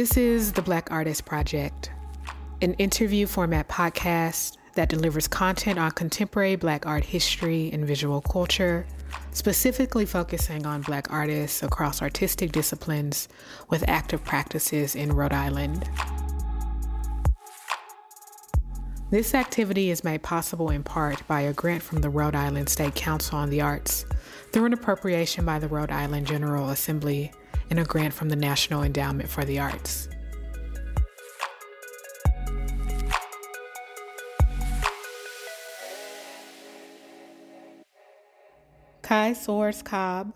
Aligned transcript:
This 0.00 0.16
is 0.16 0.52
the 0.54 0.62
Black 0.62 0.90
Artist 0.90 1.26
Project, 1.26 1.90
an 2.62 2.72
interview 2.78 3.26
format 3.26 3.68
podcast 3.68 4.56
that 4.72 4.88
delivers 4.88 5.28
content 5.28 5.78
on 5.78 5.90
contemporary 5.90 6.56
Black 6.56 6.86
art 6.86 7.04
history 7.04 7.70
and 7.70 7.86
visual 7.86 8.22
culture, 8.22 8.86
specifically 9.32 10.06
focusing 10.06 10.64
on 10.64 10.80
Black 10.80 11.12
artists 11.12 11.62
across 11.62 12.00
artistic 12.00 12.50
disciplines 12.50 13.28
with 13.68 13.86
active 13.88 14.24
practices 14.24 14.94
in 14.94 15.12
Rhode 15.12 15.34
Island. 15.34 15.86
This 19.10 19.34
activity 19.34 19.90
is 19.90 20.02
made 20.02 20.22
possible 20.22 20.70
in 20.70 20.82
part 20.82 21.28
by 21.28 21.42
a 21.42 21.52
grant 21.52 21.82
from 21.82 22.00
the 22.00 22.08
Rhode 22.08 22.34
Island 22.34 22.70
State 22.70 22.94
Council 22.94 23.36
on 23.36 23.50
the 23.50 23.60
Arts 23.60 24.06
through 24.50 24.64
an 24.64 24.72
appropriation 24.72 25.44
by 25.44 25.58
the 25.58 25.68
Rhode 25.68 25.90
Island 25.90 26.26
General 26.26 26.70
Assembly 26.70 27.32
and 27.70 27.78
a 27.78 27.84
grant 27.84 28.12
from 28.12 28.28
the 28.28 28.36
National 28.36 28.82
Endowment 28.82 29.28
for 29.28 29.44
the 29.44 29.58
Arts. 29.58 30.08
Kei 39.02 39.32
Soares 39.32 39.84
Cobb 39.84 40.34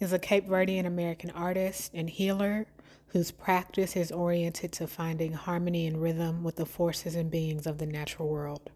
is 0.00 0.12
a 0.12 0.18
Cape 0.18 0.48
Verdean 0.48 0.86
American 0.86 1.30
artist 1.30 1.92
and 1.94 2.10
healer 2.10 2.66
whose 3.08 3.30
practice 3.30 3.96
is 3.96 4.10
oriented 4.10 4.72
to 4.72 4.86
finding 4.86 5.32
harmony 5.32 5.86
and 5.86 6.02
rhythm 6.02 6.42
with 6.42 6.56
the 6.56 6.66
forces 6.66 7.14
and 7.14 7.30
beings 7.30 7.66
of 7.66 7.78
the 7.78 7.86
natural 7.86 8.28
world. 8.28 8.68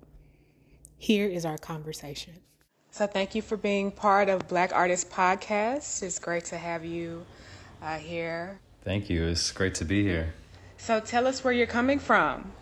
Here 0.96 1.26
is 1.26 1.44
our 1.44 1.58
conversation. 1.58 2.34
So, 2.92 3.06
thank 3.06 3.34
you 3.34 3.42
for 3.42 3.56
being 3.56 3.90
part 3.90 4.28
of 4.28 4.46
Black 4.48 4.72
Artist 4.72 5.10
Podcast. 5.10 6.02
It's 6.02 6.18
great 6.18 6.44
to 6.46 6.56
have 6.56 6.84
you 6.84 7.24
uh, 7.82 7.98
here. 7.98 8.58
Thank 8.84 9.10
you. 9.10 9.24
It's 9.24 9.52
great 9.52 9.74
to 9.76 9.84
be 9.84 10.02
here. 10.02 10.34
So, 10.78 11.00
tell 11.00 11.26
us 11.26 11.44
where 11.44 11.52
you're 11.52 11.66
coming 11.66 11.98
from. 11.98 12.52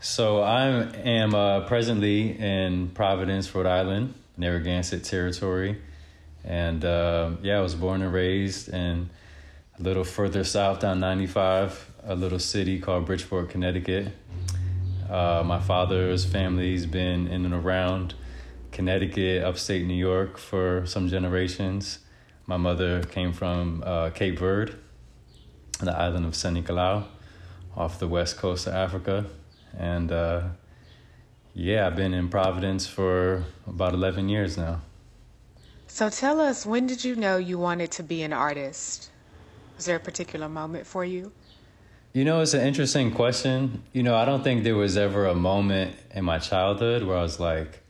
So, 0.00 0.42
I 0.42 0.66
am 0.66 1.34
uh, 1.34 1.66
presently 1.66 2.38
in 2.38 2.90
Providence, 2.90 3.54
Rhode 3.54 3.66
Island, 3.66 4.14
Narragansett 4.36 5.04
Territory. 5.04 5.80
And 6.44 6.84
uh, 6.84 7.32
yeah, 7.42 7.58
I 7.58 7.60
was 7.60 7.74
born 7.74 8.02
and 8.02 8.12
raised 8.12 8.68
in 8.68 9.10
a 9.78 9.82
little 9.82 10.04
further 10.04 10.44
south 10.44 10.80
down 10.80 11.00
95, 11.00 11.92
a 12.04 12.14
little 12.14 12.38
city 12.38 12.80
called 12.80 13.06
Bridgeport, 13.06 13.50
Connecticut. 13.50 14.12
Uh, 15.08 15.42
my 15.44 15.60
father's 15.60 16.24
family's 16.24 16.86
been 16.86 17.28
in 17.28 17.44
and 17.44 17.54
around 17.54 18.14
Connecticut, 18.72 19.42
upstate 19.42 19.86
New 19.86 19.94
York 19.94 20.38
for 20.38 20.84
some 20.86 21.08
generations. 21.08 21.98
My 22.48 22.56
mother 22.56 23.02
came 23.02 23.34
from 23.34 23.82
uh, 23.84 24.08
Cape 24.08 24.38
Verde, 24.38 24.72
the 25.80 25.94
island 25.94 26.24
of 26.24 26.34
San 26.34 26.54
Nicolau, 26.54 27.04
off 27.76 27.98
the 27.98 28.08
west 28.08 28.38
coast 28.38 28.66
of 28.66 28.72
Africa. 28.72 29.26
And 29.76 30.10
uh, 30.10 30.44
yeah, 31.52 31.86
I've 31.86 31.94
been 31.94 32.14
in 32.14 32.30
Providence 32.30 32.86
for 32.86 33.44
about 33.66 33.92
11 33.92 34.30
years 34.30 34.56
now. 34.56 34.80
So 35.88 36.08
tell 36.08 36.40
us, 36.40 36.64
when 36.64 36.86
did 36.86 37.04
you 37.04 37.16
know 37.16 37.36
you 37.36 37.58
wanted 37.58 37.90
to 37.92 38.02
be 38.02 38.22
an 38.22 38.32
artist? 38.32 39.10
Was 39.76 39.84
there 39.84 39.96
a 39.96 40.00
particular 40.00 40.48
moment 40.48 40.86
for 40.86 41.04
you? 41.04 41.30
You 42.14 42.24
know, 42.24 42.40
it's 42.40 42.54
an 42.54 42.66
interesting 42.66 43.12
question. 43.12 43.82
You 43.92 44.02
know, 44.02 44.16
I 44.16 44.24
don't 44.24 44.42
think 44.42 44.64
there 44.64 44.74
was 44.74 44.96
ever 44.96 45.26
a 45.26 45.34
moment 45.34 45.96
in 46.14 46.24
my 46.24 46.38
childhood 46.38 47.02
where 47.02 47.18
I 47.18 47.22
was 47.22 47.38
like 47.38 47.82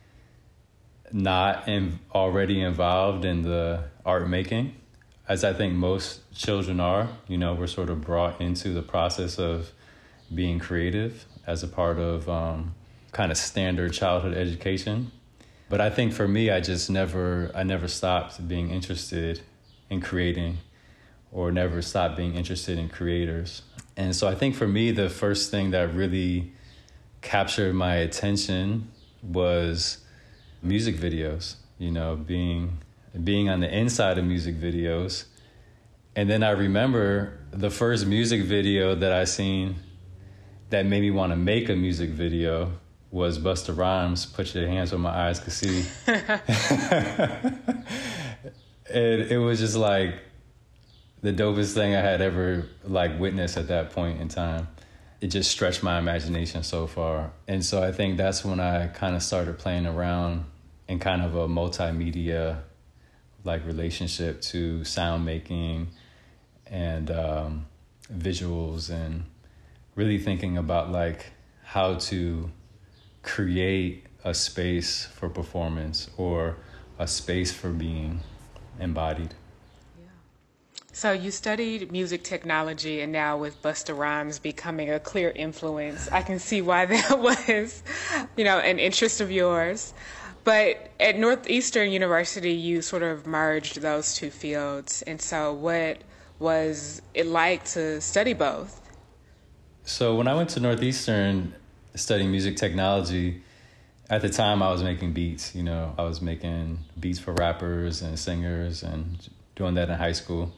not 1.13 1.69
in, 1.69 2.01
already 2.13 2.61
involved 2.61 3.25
in 3.25 3.43
the 3.43 3.85
art 4.09 4.27
making, 4.27 4.75
as 5.29 5.45
I 5.45 5.53
think 5.53 5.75
most 5.75 6.23
children 6.35 6.81
are. 6.81 7.11
You 7.29 7.37
know, 7.37 7.53
we're 7.53 7.67
sort 7.67 7.91
of 7.91 8.01
brought 8.01 8.41
into 8.41 8.71
the 8.71 8.81
process 8.81 9.39
of 9.39 9.71
being 10.35 10.59
creative 10.59 11.27
as 11.47 11.63
a 11.63 11.69
part 11.69 11.99
of 11.99 12.27
um, 12.27 12.75
kind 13.13 13.31
of 13.31 13.37
standard 13.37 13.93
childhood 13.93 14.35
education. 14.35 15.13
But 15.69 15.83
I 15.83 15.91
think 15.91 16.15
for 16.15 16.27
me, 16.27 16.51
I 16.51 16.61
just 16.61 16.89
never, 16.89 17.51
I 17.55 17.63
never 17.65 17.87
stopped 17.87 18.49
being 18.49 18.71
interested 18.71 19.43
in 19.91 20.01
creating 20.01 20.57
or 21.31 21.53
never 21.53 21.83
stopped 21.83 22.17
being 22.17 22.35
interested 22.35 22.79
in 22.79 22.89
creators. 22.89 23.61
And 23.95 24.17
so 24.17 24.27
I 24.27 24.35
think 24.35 24.55
for 24.55 24.67
me, 24.67 24.91
the 24.91 25.11
first 25.11 25.51
thing 25.51 25.73
that 25.73 25.93
really 25.93 26.53
captured 27.21 27.75
my 27.75 27.97
attention 27.97 28.91
was 29.23 29.99
music 30.63 30.97
videos, 30.97 31.57
you 31.79 31.91
know, 31.91 32.17
being 32.17 32.79
being 33.25 33.49
on 33.49 33.61
the 33.61 33.75
inside 33.75 34.19
of 34.19 34.25
music 34.25 34.57
videos. 34.57 35.25
And 36.15 36.29
then 36.29 36.43
I 36.43 36.51
remember 36.51 37.39
the 37.51 37.71
first 37.71 38.07
music 38.07 38.43
video 38.43 38.95
that 38.95 39.13
I 39.13 39.25
seen 39.25 39.77
that 40.71 40.85
made 40.85 41.01
me 41.01 41.11
want 41.11 41.33
to 41.33 41.37
make 41.37 41.69
a 41.69 41.77
music 41.77 42.11
video 42.11 42.73
was 43.11 43.39
Busta 43.39 43.77
Rhymes, 43.77 44.27
Put 44.27 44.55
Your 44.55 44.69
Hands 44.69 44.91
Where 44.93 44.99
My 44.99 45.29
Eyes 45.29 45.41
Could 45.41 45.53
See. 45.53 45.85
it, 48.87 49.33
it 49.33 49.39
was 49.39 49.61
just 49.61 49.77
like 49.77 50.15
the 51.23 51.33
dopest 51.33 51.75
thing 51.75 51.95
I 51.95 52.01
had 52.01 52.21
ever 52.21 52.67
like 52.85 53.19
witnessed 53.19 53.57
at 53.57 53.69
that 53.69 53.91
point 53.91 54.21
in 54.21 54.29
time. 54.29 54.69
It 55.21 55.29
just 55.29 55.51
stretched 55.51 55.83
my 55.83 55.99
imagination 55.99 56.63
so 56.63 56.87
far. 56.87 57.33
And 57.49 57.65
so 57.65 57.83
I 57.83 57.91
think 57.93 58.19
that's 58.19 58.45
when 58.45 58.61
I 58.61 58.89
kind 58.89 59.17
of 59.17 59.23
started 59.23 59.59
playing 59.59 59.87
around 59.87 60.45
in 60.87 60.99
kind 60.99 61.23
of 61.23 61.35
a 61.35 61.49
multimedia 61.49 62.61
like 63.45 63.65
relationship 63.67 64.41
to 64.43 64.85
sound 64.85 65.25
making 65.25 65.89
and 66.67 67.11
um, 67.11 67.67
visuals 68.13 68.91
and 68.91 69.25
really 69.95 70.19
thinking 70.19 70.57
about 70.57 70.91
like 70.91 71.33
how 71.63 71.95
to 71.95 72.51
create 73.23 74.07
a 74.25 74.35
space 74.35 75.07
for 75.07 75.29
performance 75.29 76.11
or 76.17 76.57
a 76.99 77.07
space 77.07 77.53
for 77.53 77.71
being 77.71 78.21
embodied. 78.81 79.35
Yeah. 80.01 80.09
So 80.93 81.13
you 81.13 81.31
studied 81.31 81.93
music 81.93 82.25
technology, 82.25 83.01
and 83.01 83.13
now 83.13 83.37
with 83.37 83.61
Busta 83.63 83.97
Rhymes 83.97 84.39
becoming 84.39 84.91
a 84.91 85.01
clear 85.01 85.31
influence, 85.31 86.09
I 86.11 86.23
can 86.23 86.39
see 86.39 86.63
why 86.63 86.87
that 86.93 87.19
was, 87.19 87.83
you 88.37 88.45
know, 88.45 88.59
an 88.59 88.79
interest 88.79 89.21
of 89.21 89.31
yours. 89.31 89.95
But 90.49 90.89
at 90.99 91.19
Northeastern 91.19 91.91
University, 91.91 92.53
you 92.53 92.81
sort 92.81 93.03
of 93.03 93.27
merged 93.27 93.83
those 93.83 94.15
two 94.15 94.31
fields, 94.31 95.03
and 95.03 95.21
so 95.21 95.53
what 95.53 95.99
was 96.39 97.03
it 97.13 97.27
like 97.27 97.67
to 97.77 98.01
study 98.01 98.33
both? 98.33 98.81
So 99.85 100.17
when 100.17 100.27
I 100.27 100.35
went 100.35 100.49
to 100.51 100.61
Northeastern 100.61 101.55
studying 101.95 102.31
music 102.31 102.57
technology, 102.57 103.43
at 104.09 104.23
the 104.23 104.31
time 104.31 104.63
I 104.63 104.71
was 104.71 104.83
making 104.83 105.13
beats. 105.13 105.55
You 105.55 105.65
know, 105.65 105.95
I 105.99 106.05
was 106.05 106.23
making 106.23 106.79
beats 106.99 107.19
for 107.19 107.35
rappers 107.35 108.01
and 108.01 108.19
singers, 108.19 108.83
and 108.83 109.29
doing 109.55 109.75
that 109.75 109.91
in 109.91 109.97
high 109.97 110.13
school 110.13 110.51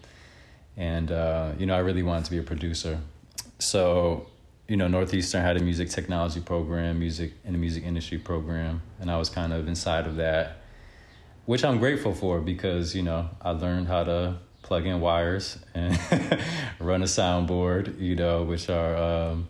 and 0.77 1.11
uh, 1.11 1.53
you 1.59 1.67
know 1.67 1.75
I 1.75 1.81
really 1.81 2.05
wanted 2.05 2.27
to 2.27 2.31
be 2.31 2.39
a 2.39 2.43
producer. 2.43 3.01
So 3.59 4.27
you 4.71 4.77
know 4.77 4.87
Northeastern 4.87 5.43
had 5.43 5.57
a 5.57 5.61
music 5.61 5.89
technology 5.91 6.39
program, 6.41 7.01
music 7.01 7.33
and 7.45 7.57
a 7.57 7.59
music 7.59 7.83
industry 7.83 8.19
program, 8.19 8.83
and 9.01 9.11
I 9.11 9.19
was 9.19 9.29
kind 9.29 9.53
of 9.53 9.67
inside 9.67 10.07
of 10.07 10.15
that, 10.17 10.59
which 11.45 11.65
I'm 11.65 11.79
grateful 11.79 12.15
for 12.15 12.41
because 12.41 12.95
you 12.95 13.03
know 13.03 13.29
I 13.43 13.51
learned 13.51 13.89
how 13.89 14.05
to 14.05 14.39
plug 14.63 14.87
in 14.87 15.01
wires 15.01 15.59
and 15.75 15.99
run 16.79 17.03
a 17.03 17.07
soundboard, 17.07 18.01
you 18.01 18.15
know, 18.15 18.45
which 18.45 18.71
are 18.71 18.95
um, 18.95 19.49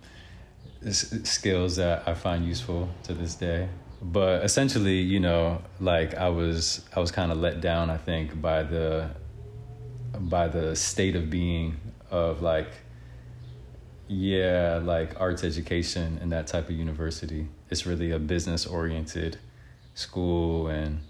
skills 0.91 1.77
that 1.77 2.09
I 2.09 2.15
find 2.15 2.47
useful 2.47 2.89
to 3.03 3.13
this 3.13 3.35
day. 3.35 3.69
But 4.01 4.43
essentially, 4.43 5.01
you 5.01 5.21
know, 5.21 5.61
like 5.81 6.15
I 6.15 6.31
was, 6.31 6.83
I 6.97 7.01
was 7.01 7.11
kind 7.11 7.31
of 7.31 7.37
let 7.37 7.61
down. 7.61 7.91
I 7.91 7.99
think 7.99 8.41
by 8.41 8.63
the 8.63 9.11
by 10.19 10.49
the 10.49 10.75
state 10.75 11.15
of 11.15 11.29
being 11.29 11.77
of 12.11 12.41
like 12.41 12.71
yeah 14.11 14.81
like 14.83 15.19
arts 15.21 15.45
education 15.45 16.19
and 16.21 16.33
that 16.33 16.49
type 16.49 16.69
of 16.69 16.75
university. 16.75 17.47
It's 17.71 17.87
really 17.87 18.11
a 18.11 18.19
business 18.19 18.67
oriented 18.67 19.39
school 19.95 20.67
and 20.67 21.01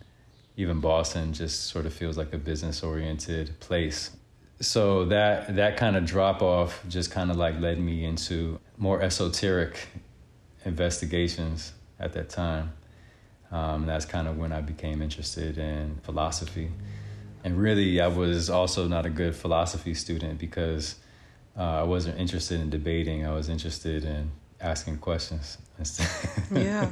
even 0.56 0.80
boston 0.80 1.32
just 1.32 1.66
sort 1.66 1.86
of 1.86 1.94
feels 1.94 2.18
like 2.18 2.34
a 2.34 2.38
business 2.38 2.82
oriented 2.82 3.58
place. 3.58 4.10
So 4.60 5.06
that 5.06 5.56
that 5.56 5.78
kind 5.78 5.96
of 5.96 6.04
drop 6.04 6.42
off 6.42 6.84
just 6.88 7.10
kind 7.10 7.30
of 7.30 7.38
like 7.38 7.58
led 7.58 7.80
me 7.80 8.04
into 8.04 8.60
more 8.76 9.00
esoteric 9.00 9.88
investigations 10.66 11.72
at 11.98 12.12
that 12.12 12.28
time. 12.28 12.74
Um, 13.50 13.86
that's 13.86 14.04
kind 14.04 14.28
of 14.28 14.36
when 14.38 14.52
i 14.52 14.60
became 14.60 15.00
interested 15.02 15.56
in 15.58 15.98
philosophy. 16.02 16.70
And 17.42 17.58
really, 17.58 18.00
I 18.00 18.06
was 18.08 18.50
also 18.50 18.86
not 18.86 19.06
a 19.06 19.10
good 19.10 19.34
philosophy 19.34 19.94
student 19.94 20.38
because 20.38 20.96
uh, 21.60 21.80
I 21.80 21.82
wasn't 21.82 22.18
interested 22.18 22.58
in 22.58 22.70
debating. 22.70 23.26
I 23.26 23.32
was 23.32 23.50
interested 23.50 24.04
in 24.04 24.30
asking 24.62 24.96
questions. 24.96 25.58
yeah. 26.50 26.90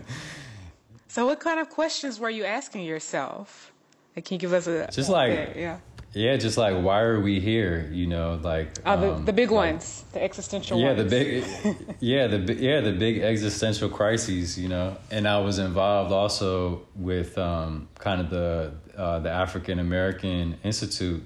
So, 1.09 1.25
what 1.25 1.41
kind 1.41 1.59
of 1.59 1.71
questions 1.71 2.21
were 2.21 2.29
you 2.29 2.45
asking 2.45 2.85
yourself? 2.85 3.73
Like, 4.15 4.27
can 4.27 4.35
you 4.35 4.41
give 4.41 4.53
us 4.53 4.67
a 4.67 4.89
just 4.93 5.09
like 5.09 5.31
yeah, 5.57 5.79
yeah, 6.13 6.37
just 6.37 6.59
like 6.59 6.83
why 6.85 7.01
are 7.01 7.19
we 7.19 7.41
here? 7.41 7.89
You 7.91 8.09
know, 8.09 8.39
like 8.43 8.69
oh, 8.85 9.01
the, 9.01 9.15
um, 9.15 9.25
the 9.25 9.33
big 9.33 9.51
like, 9.51 9.73
ones, 9.73 10.05
the 10.13 10.23
existential. 10.23 10.79
Yeah, 10.79 10.93
ones. 10.93 11.05
the 11.05 11.09
big, 11.09 11.97
yeah, 12.01 12.27
the 12.27 12.55
yeah 12.55 12.81
the 12.83 12.93
big 12.93 13.21
existential 13.21 13.89
crises. 13.89 14.59
You 14.59 14.69
know, 14.69 14.99
and 15.11 15.27
I 15.27 15.39
was 15.39 15.59
involved 15.59 16.13
also 16.13 16.83
with 16.95 17.39
um, 17.39 17.89
kind 17.99 18.21
of 18.21 18.29
the 18.29 18.75
uh, 18.99 19.19
the 19.21 19.31
African 19.31 19.79
American 19.79 20.59
Institute 20.63 21.25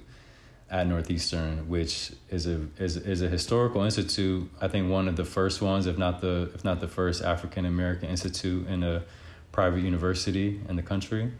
at 0.73 0.87
Northeastern, 0.87 1.69
which 1.69 2.11
is 2.31 2.47
a 2.47 2.65
is 2.79 2.97
is 2.97 3.21
a 3.21 3.29
historical 3.29 3.83
institute. 3.83 4.49
I 4.59 4.67
think 4.67 4.89
one 4.89 5.07
of 5.07 5.15
the 5.15 5.23
first 5.23 5.61
ones, 5.61 5.85
if 5.85 5.99
not 5.99 6.19
the 6.19 6.49
if 6.55 6.65
not 6.65 6.81
the 6.81 6.87
first 6.87 7.23
African 7.23 7.65
American 7.65 8.09
institute 8.09 8.67
in 8.67 8.81
a 8.81 9.03
private 9.51 9.83
university 9.83 10.59
in 10.67 10.75
the 10.75 10.81
country. 10.81 11.31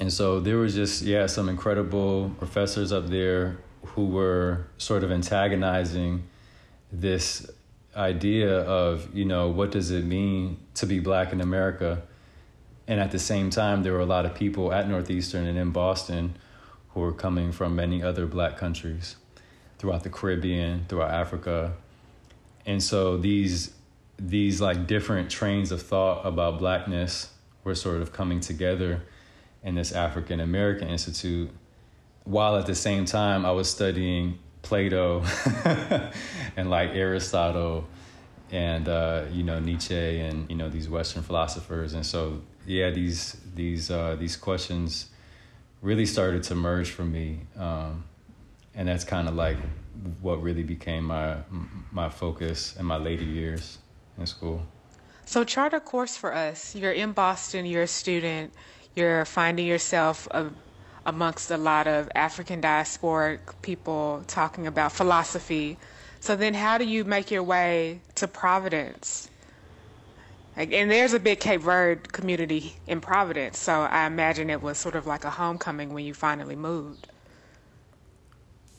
And 0.00 0.12
so 0.12 0.40
there 0.40 0.58
was 0.58 0.74
just, 0.74 1.02
yeah, 1.02 1.26
some 1.26 1.48
incredible 1.48 2.32
professors 2.38 2.92
up 2.92 3.06
there 3.08 3.58
who 3.84 4.06
were 4.06 4.66
sort 4.78 5.02
of 5.04 5.10
antagonizing 5.10 6.24
this 6.92 7.48
idea 7.96 8.60
of, 8.60 9.08
you 9.14 9.24
know, 9.24 9.48
what 9.48 9.70
does 9.70 9.90
it 9.90 10.04
mean 10.04 10.58
to 10.74 10.86
be 10.86 10.98
black 11.00 11.32
in 11.32 11.40
America? 11.40 12.02
And 12.86 13.00
at 13.00 13.10
the 13.10 13.18
same 13.18 13.50
time, 13.50 13.82
there 13.82 13.92
were 13.92 14.00
a 14.00 14.12
lot 14.16 14.24
of 14.24 14.34
people 14.34 14.72
at 14.72 14.88
Northeastern 14.88 15.46
and 15.46 15.58
in 15.58 15.70
Boston 15.70 16.36
who 16.98 17.04
were 17.04 17.12
coming 17.12 17.52
from 17.52 17.76
many 17.76 18.02
other 18.02 18.26
black 18.26 18.56
countries 18.56 19.16
throughout 19.78 20.02
the 20.02 20.10
Caribbean, 20.10 20.84
throughout 20.88 21.12
Africa. 21.12 21.74
And 22.66 22.82
so 22.82 23.16
these 23.16 23.72
these 24.18 24.60
like 24.60 24.88
different 24.88 25.30
trains 25.30 25.70
of 25.70 25.80
thought 25.80 26.26
about 26.26 26.58
blackness 26.58 27.32
were 27.62 27.76
sort 27.76 28.02
of 28.02 28.12
coming 28.12 28.40
together 28.40 29.02
in 29.62 29.76
this 29.76 29.92
African 29.92 30.40
American 30.40 30.88
Institute, 30.88 31.50
while 32.24 32.56
at 32.56 32.66
the 32.66 32.74
same 32.74 33.04
time 33.04 33.46
I 33.46 33.52
was 33.52 33.70
studying 33.70 34.40
Plato 34.62 35.22
and 36.56 36.68
like 36.68 36.90
Aristotle 36.90 37.86
and 38.50 38.88
uh, 38.88 39.24
you 39.30 39.44
know 39.44 39.60
Nietzsche 39.60 40.18
and 40.18 40.50
you 40.50 40.56
know 40.56 40.68
these 40.68 40.88
Western 40.88 41.22
philosophers, 41.22 41.94
and 41.94 42.04
so 42.04 42.40
yeah, 42.66 42.90
these 42.90 43.36
these 43.54 43.88
uh, 43.88 44.16
these 44.18 44.36
questions 44.36 45.10
really 45.82 46.06
started 46.06 46.42
to 46.44 46.54
merge 46.54 46.90
for 46.90 47.04
me, 47.04 47.40
um, 47.56 48.04
and 48.74 48.88
that's 48.88 49.04
kind 49.04 49.28
of 49.28 49.34
like 49.34 49.58
what 50.20 50.42
really 50.42 50.62
became 50.62 51.04
my 51.04 51.38
my 51.90 52.08
focus 52.08 52.76
in 52.76 52.86
my 52.86 52.96
later 52.96 53.24
years 53.24 53.78
in 54.18 54.26
school. 54.26 54.62
So 55.24 55.44
chart 55.44 55.74
a 55.74 55.80
course 55.80 56.16
for 56.16 56.34
us. 56.34 56.74
You're 56.74 56.92
in 56.92 57.12
Boston. 57.12 57.66
You're 57.66 57.82
a 57.82 57.86
student 57.86 58.52
you're 58.98 59.24
finding 59.24 59.64
yourself 59.64 60.26
uh, 60.32 60.50
amongst 61.06 61.52
a 61.52 61.56
lot 61.56 61.86
of 61.86 62.08
African 62.16 62.60
diasporic 62.60 63.38
people 63.62 64.24
talking 64.26 64.66
about 64.66 64.90
philosophy. 64.90 65.78
So 66.18 66.34
then, 66.34 66.52
how 66.52 66.78
do 66.78 66.84
you 66.84 67.04
make 67.04 67.30
your 67.30 67.44
way 67.44 68.00
to 68.16 68.26
Providence? 68.26 69.30
Like, 70.58 70.72
and 70.72 70.90
there's 70.90 71.12
a 71.12 71.20
big 71.20 71.38
Cape 71.38 71.60
Verde 71.60 72.00
community 72.10 72.74
in 72.88 73.00
Providence, 73.00 73.58
so 73.58 73.82
I 73.82 74.06
imagine 74.06 74.50
it 74.50 74.60
was 74.60 74.76
sort 74.76 74.96
of 74.96 75.06
like 75.06 75.24
a 75.24 75.30
homecoming 75.30 75.94
when 75.94 76.04
you 76.04 76.12
finally 76.12 76.56
moved. 76.56 77.06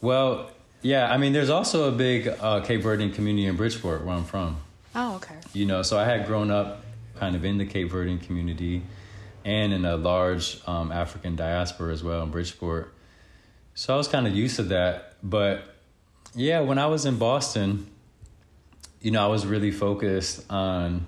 Well, 0.02 0.52
yeah, 0.82 1.10
I 1.10 1.16
mean, 1.16 1.32
there's 1.32 1.50
also 1.50 1.88
a 1.88 1.92
big 1.94 2.28
uh, 2.28 2.60
Cape 2.66 2.82
Verdean 2.82 3.14
community 3.14 3.48
in 3.48 3.56
Bridgeport, 3.56 4.04
where 4.04 4.14
I'm 4.14 4.26
from. 4.26 4.58
Oh, 4.94 5.16
okay. 5.16 5.36
You 5.54 5.66
know, 5.66 5.82
so 5.82 5.98
I 5.98 6.04
had 6.04 6.28
grown 6.28 6.52
up 6.52 6.84
kind 7.16 7.34
of 7.34 7.46
in 7.46 7.58
the 7.58 7.66
Cape 7.66 7.92
Verdean 7.92 8.22
community 8.22 8.82
and 9.46 9.72
in 9.72 9.86
a 9.86 9.96
large 9.96 10.60
um, 10.68 10.92
African 10.92 11.38
diaspora 11.38 11.94
as 11.94 12.04
well 12.04 12.24
in 12.24 12.30
Bridgeport. 12.30 12.94
So 13.74 13.94
I 13.94 13.98
was 13.98 14.10
kind 14.10 14.28
of 14.28 14.36
used 14.36 14.58
to 14.58 14.64
that. 14.64 15.16
But 15.24 15.64
yeah, 16.36 16.60
when 16.60 16.78
I 16.78 16.88
was 16.88 17.06
in 17.06 17.18
Boston, 17.18 17.88
you 19.00 19.12
know, 19.12 19.24
I 19.24 19.28
was 19.28 19.46
really 19.46 19.72
focused 19.72 20.46
on 20.52 21.08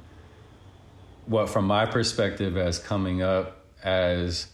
what, 1.26 1.50
from 1.50 1.66
my 1.66 1.86
perspective, 1.86 2.58
as 2.58 2.80
coming 2.80 3.22
up 3.22 3.66
as 3.84 4.48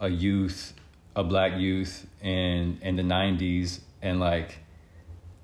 a 0.00 0.08
youth, 0.08 0.72
a 1.14 1.24
black 1.24 1.58
youth 1.58 2.06
in 2.22 2.78
in 2.82 2.96
the 2.96 3.02
'90s, 3.02 3.80
and 4.02 4.20
like 4.20 4.58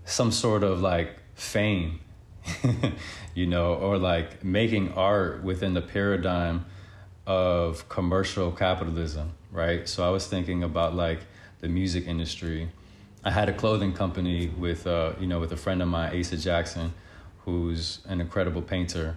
some 0.04 0.32
sort 0.32 0.62
of 0.62 0.80
like 0.80 1.16
fame, 1.34 2.00
you 3.34 3.46
know, 3.46 3.74
or 3.74 3.98
like 3.98 4.44
making 4.44 4.92
art 4.94 5.42
within 5.42 5.74
the 5.74 5.82
paradigm 5.82 6.64
of 7.26 7.88
commercial 7.88 8.50
capitalism, 8.50 9.32
right? 9.50 9.88
So 9.88 10.06
I 10.06 10.10
was 10.10 10.26
thinking 10.26 10.62
about 10.62 10.94
like 10.94 11.20
the 11.60 11.68
music 11.68 12.06
industry. 12.06 12.70
I 13.24 13.30
had 13.30 13.48
a 13.48 13.52
clothing 13.52 13.92
company 13.92 14.48
with 14.48 14.86
uh, 14.86 15.12
you 15.20 15.26
know 15.26 15.40
with 15.40 15.52
a 15.52 15.56
friend 15.56 15.80
of 15.80 15.88
mine, 15.88 16.18
Asa 16.18 16.36
Jackson, 16.36 16.92
who's 17.44 18.00
an 18.06 18.20
incredible 18.20 18.62
painter, 18.62 19.16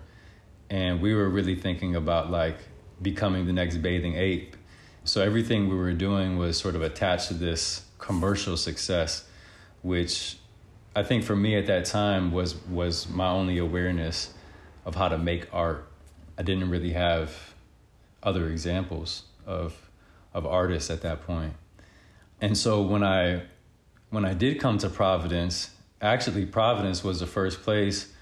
and 0.70 1.02
we 1.02 1.14
were 1.14 1.30
really 1.30 1.56
thinking 1.56 1.96
about 1.96 2.32
like 2.32 2.58
becoming 3.02 3.46
the 3.46 3.54
next 3.54 3.78
bathing 3.78 4.16
ape. 4.16 4.56
So 5.04 5.22
everything 5.22 5.70
we 5.70 5.76
were 5.76 5.94
doing 5.94 6.38
was 6.38 6.58
sort 6.58 6.76
of 6.76 6.82
attached 6.82 7.28
to 7.28 7.34
this 7.36 7.86
commercial 8.00 8.58
success, 8.58 9.26
which 9.82 10.38
I 10.96 11.04
think 11.04 11.24
for 11.24 11.36
me 11.36 11.56
at 11.56 11.68
that 11.68 11.86
time 11.86 12.32
was 12.32 12.56
was 12.68 13.08
my 13.10 13.30
only 13.30 13.58
awareness 13.58 14.34
of 14.86 14.96
how 14.96 15.10
to 15.10 15.18
make 15.18 15.48
art. 15.54 15.88
I 16.38 16.44
didn't 16.44 16.70
really 16.70 16.94
have 16.94 17.54
other 18.24 18.50
examples 18.50 19.24
of 19.46 19.90
of 20.34 20.46
artists 20.46 20.90
at 20.90 21.02
that 21.02 21.26
point. 21.26 21.54
And 22.42 22.58
so 22.58 22.82
when 22.82 23.04
I 23.04 23.44
when 24.10 24.26
I 24.26 24.34
did 24.34 24.60
come 24.60 24.78
to 24.80 24.90
Providence, 24.90 25.72
actually 26.02 26.46
Providence 26.46 27.04
was 27.04 27.20
the 27.20 27.28
first 27.28 27.62
place 27.62 28.14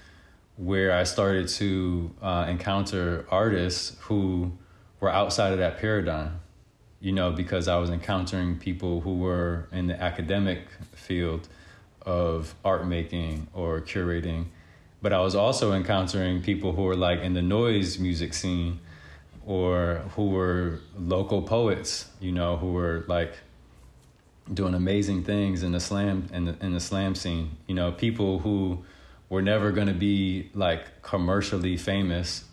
where 0.58 0.92
I 0.92 1.04
started 1.04 1.48
to 1.50 2.12
uh, 2.22 2.46
encounter 2.48 3.26
artists 3.30 3.96
who 4.02 4.52
were 5.00 5.10
outside 5.10 5.52
of 5.52 5.60
that 5.60 5.80
paradigm. 5.80 6.40
You 7.00 7.12
know, 7.12 7.32
because 7.32 7.68
I 7.68 7.78
was 7.78 7.90
encountering 7.90 8.58
people 8.58 9.02
who 9.02 9.18
were 9.18 9.68
in 9.74 9.88
the 9.88 10.02
academic 10.02 10.68
field 10.94 11.50
of 12.06 12.56
art 12.64 12.88
making 12.88 13.48
or 13.54 13.82
curating, 13.82 14.46
but 15.02 15.12
I 15.12 15.20
was 15.20 15.36
also 15.36 15.74
encountering 15.74 16.42
people 16.42 16.72
who 16.72 16.84
were 16.84 16.96
like 16.96 17.20
in 17.20 17.34
the 17.34 17.42
noise 17.42 18.00
music 18.00 18.34
scene 18.34 18.80
or 19.46 20.02
who 20.16 20.30
were 20.30 20.80
local 20.98 21.42
poets, 21.42 22.10
you 22.22 22.32
know, 22.32 22.56
who 22.56 22.72
were 22.72 23.04
like 23.08 23.34
doing 24.54 24.74
amazing 24.74 25.24
things 25.24 25.64
in 25.64 25.74
the 25.74 25.80
slam 25.80 26.30
in 26.34 26.46
the, 26.46 26.56
in 26.62 26.74
the 26.74 26.80
slam 26.80 27.16
scene. 27.16 27.58
You 27.68 27.76
know, 27.76 27.92
people 27.92 28.40
who 28.40 28.86
were 29.34 29.42
never 29.42 29.72
going 29.72 29.88
to 29.88 29.96
be 29.96 30.52
like 30.54 31.02
commercially 31.02 31.76
famous 31.76 32.46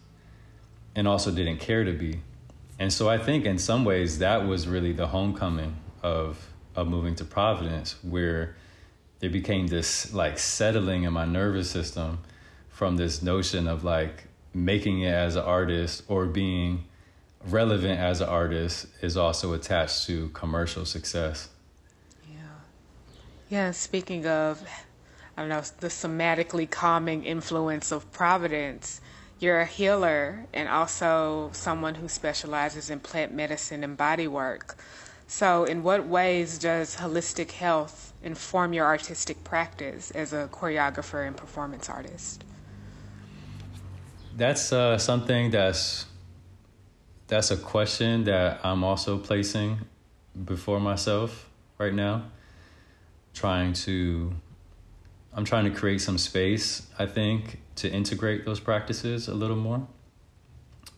and 0.94 1.06
also 1.06 1.30
didn't 1.30 1.58
care 1.58 1.84
to 1.84 1.92
be. 1.92 2.22
And 2.78 2.90
so 2.90 3.06
I 3.06 3.18
think 3.18 3.44
in 3.44 3.58
some 3.58 3.84
ways 3.84 4.20
that 4.20 4.46
was 4.46 4.66
really 4.66 4.92
the 4.92 5.08
homecoming 5.08 5.76
of 6.02 6.48
of 6.74 6.88
moving 6.88 7.14
to 7.16 7.24
Providence 7.26 7.96
where 8.02 8.56
there 9.18 9.28
became 9.28 9.66
this 9.66 10.14
like 10.14 10.38
settling 10.38 11.02
in 11.02 11.12
my 11.12 11.26
nervous 11.26 11.68
system 11.70 12.20
from 12.70 12.96
this 12.96 13.20
notion 13.20 13.68
of 13.68 13.84
like 13.84 14.24
making 14.54 15.02
it 15.02 15.12
as 15.12 15.36
an 15.36 15.42
artist 15.42 16.02
or 16.08 16.24
being 16.24 16.84
relevant 17.44 18.00
as 18.00 18.22
an 18.22 18.28
artist 18.30 18.86
is 19.02 19.18
also 19.18 19.52
attached 19.52 20.06
to 20.06 20.30
commercial 20.30 20.86
success. 20.86 21.50
Yeah. 22.32 22.38
Yeah, 23.50 23.70
speaking 23.72 24.24
of, 24.26 24.62
I 25.36 25.42
don't 25.42 25.48
know, 25.48 25.62
the 25.80 25.88
somatically 25.88 26.70
calming 26.70 27.24
influence 27.24 27.92
of 27.92 28.10
Providence, 28.12 29.00
you're 29.38 29.60
a 29.60 29.66
healer 29.66 30.46
and 30.52 30.68
also 30.68 31.50
someone 31.52 31.94
who 31.94 32.08
specializes 32.08 32.90
in 32.90 33.00
plant 33.00 33.32
medicine 33.32 33.82
and 33.82 33.96
body 33.96 34.28
work. 34.28 34.76
So, 35.26 35.64
in 35.64 35.82
what 35.82 36.06
ways 36.06 36.58
does 36.58 36.96
holistic 36.96 37.52
health 37.52 38.12
inform 38.22 38.72
your 38.72 38.84
artistic 38.84 39.44
practice 39.44 40.10
as 40.10 40.32
a 40.32 40.48
choreographer 40.52 41.26
and 41.26 41.36
performance 41.36 41.88
artist? 41.88 42.44
that's 44.40 44.72
uh, 44.72 44.96
something 44.96 45.50
that's 45.50 46.06
that's 47.26 47.50
a 47.50 47.56
question 47.56 48.24
that 48.24 48.58
I'm 48.64 48.82
also 48.82 49.18
placing 49.18 49.78
before 50.44 50.80
myself 50.80 51.48
right 51.78 51.94
now. 51.94 52.24
Trying 53.34 53.74
to 53.84 54.32
I'm 55.32 55.44
trying 55.44 55.64
to 55.64 55.70
create 55.70 56.00
some 56.00 56.18
space, 56.18 56.86
I 56.98 57.06
think, 57.06 57.60
to 57.76 57.90
integrate 57.90 58.44
those 58.44 58.60
practices 58.60 59.28
a 59.28 59.34
little 59.34 59.56
more. 59.56 59.86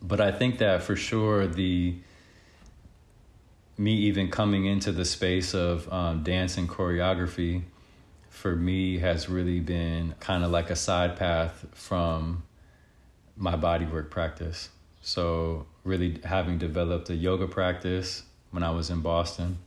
But 0.01 0.21
I 0.21 0.33
think 0.33 0.59
that 0.59 0.83
for 0.83 0.97
sure 0.97 1.47
the 1.47 1.97
me 3.79 3.95
even 3.95 4.31
coming 4.31 4.67
into 4.67 4.93
the 4.93 5.05
space 5.05 5.55
of 5.55 5.91
um, 5.93 6.23
dance 6.23 6.57
and 6.57 6.69
choreography 6.69 7.63
for 8.29 8.55
me 8.57 8.99
has 8.99 9.29
really 9.29 9.61
been 9.61 10.15
kind 10.21 10.45
of 10.45 10.51
like 10.51 10.71
a 10.71 10.77
side 10.77 11.17
path 11.17 11.67
from 11.73 12.43
my 13.37 13.57
bodywork 13.57 14.11
practice. 14.11 14.71
So, 15.01 15.67
really 15.85 16.21
having 16.25 16.59
developed 16.59 17.11
a 17.11 17.15
yoga 17.15 17.47
practice 17.47 18.23
when 18.51 18.63
I 18.63 18.71
was 18.71 18.89
in 18.91 19.01
Boston, 19.01 19.59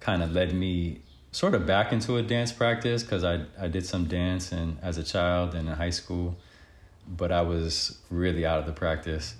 kind 0.00 0.22
of 0.22 0.32
led 0.32 0.52
me 0.54 1.00
sort 1.34 1.52
of 1.52 1.66
back 1.66 1.92
into 1.92 2.16
a 2.16 2.22
dance 2.22 2.52
practice 2.52 3.02
because 3.02 3.24
I, 3.24 3.40
I 3.60 3.66
did 3.66 3.84
some 3.84 4.04
dance 4.04 4.52
and 4.52 4.78
as 4.82 4.98
a 4.98 5.02
child 5.02 5.56
and 5.56 5.68
in 5.68 5.74
high 5.74 5.90
school, 5.90 6.36
but 7.08 7.32
I 7.32 7.42
was 7.42 7.98
really 8.08 8.46
out 8.46 8.60
of 8.60 8.66
the 8.66 8.72
practice. 8.72 9.34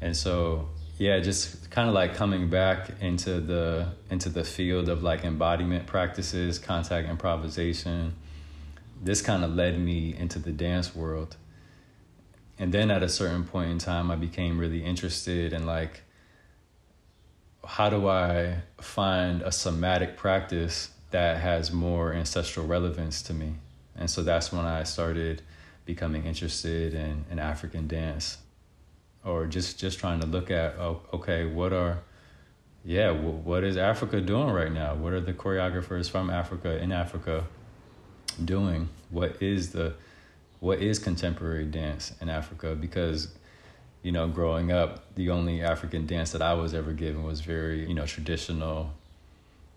And 0.00 0.16
so 0.16 0.68
yeah, 0.96 1.18
just 1.18 1.72
kind 1.72 1.88
of 1.88 1.94
like 1.94 2.14
coming 2.14 2.48
back 2.50 2.88
into 3.00 3.40
the 3.40 3.88
into 4.10 4.28
the 4.28 4.44
field 4.44 4.88
of 4.88 5.02
like 5.02 5.24
embodiment 5.24 5.88
practices, 5.88 6.60
contact 6.60 7.08
improvisation. 7.08 8.14
This 9.02 9.20
kind 9.20 9.42
of 9.42 9.56
led 9.56 9.76
me 9.76 10.14
into 10.16 10.38
the 10.38 10.52
dance 10.52 10.94
world. 10.94 11.34
And 12.60 12.72
then 12.72 12.92
at 12.92 13.02
a 13.02 13.08
certain 13.08 13.42
point 13.42 13.72
in 13.72 13.78
time 13.78 14.08
I 14.08 14.14
became 14.14 14.56
really 14.56 14.84
interested 14.84 15.52
in 15.52 15.66
like 15.66 16.02
how 17.66 17.90
do 17.90 18.06
I 18.06 18.58
find 18.80 19.42
a 19.42 19.50
somatic 19.50 20.16
practice 20.16 20.90
that 21.14 21.36
has 21.36 21.70
more 21.70 22.12
ancestral 22.12 22.66
relevance 22.66 23.22
to 23.22 23.32
me? 23.32 23.54
And 23.94 24.10
so 24.10 24.24
that's 24.24 24.52
when 24.52 24.64
I 24.64 24.82
started 24.82 25.42
becoming 25.84 26.24
interested 26.26 26.92
in, 26.92 27.24
in 27.30 27.38
African 27.38 27.86
dance 27.86 28.38
or 29.24 29.46
just, 29.46 29.78
just 29.78 30.00
trying 30.00 30.18
to 30.20 30.26
look 30.26 30.50
at, 30.50 30.74
oh, 30.74 31.02
okay, 31.12 31.46
what 31.46 31.72
are, 31.72 32.00
yeah, 32.84 33.12
what 33.12 33.62
is 33.62 33.76
Africa 33.76 34.20
doing 34.20 34.50
right 34.50 34.72
now? 34.72 34.96
What 34.96 35.12
are 35.12 35.20
the 35.20 35.32
choreographers 35.32 36.10
from 36.10 36.30
Africa 36.30 36.82
in 36.82 36.90
Africa 36.90 37.44
doing? 38.44 38.88
What 39.10 39.40
is 39.40 39.70
the, 39.70 39.94
what 40.58 40.80
is 40.80 40.98
contemporary 40.98 41.66
dance 41.66 42.12
in 42.20 42.28
Africa? 42.28 42.74
Because 42.74 43.28
you 44.02 44.10
know, 44.10 44.26
growing 44.28 44.72
up, 44.72 45.14
the 45.14 45.30
only 45.30 45.62
African 45.62 46.06
dance 46.06 46.32
that 46.32 46.42
I 46.42 46.54
was 46.54 46.74
ever 46.74 46.92
given 46.92 47.22
was 47.22 47.40
very, 47.40 47.88
you 47.88 47.94
know, 47.94 48.04
traditional. 48.04 48.92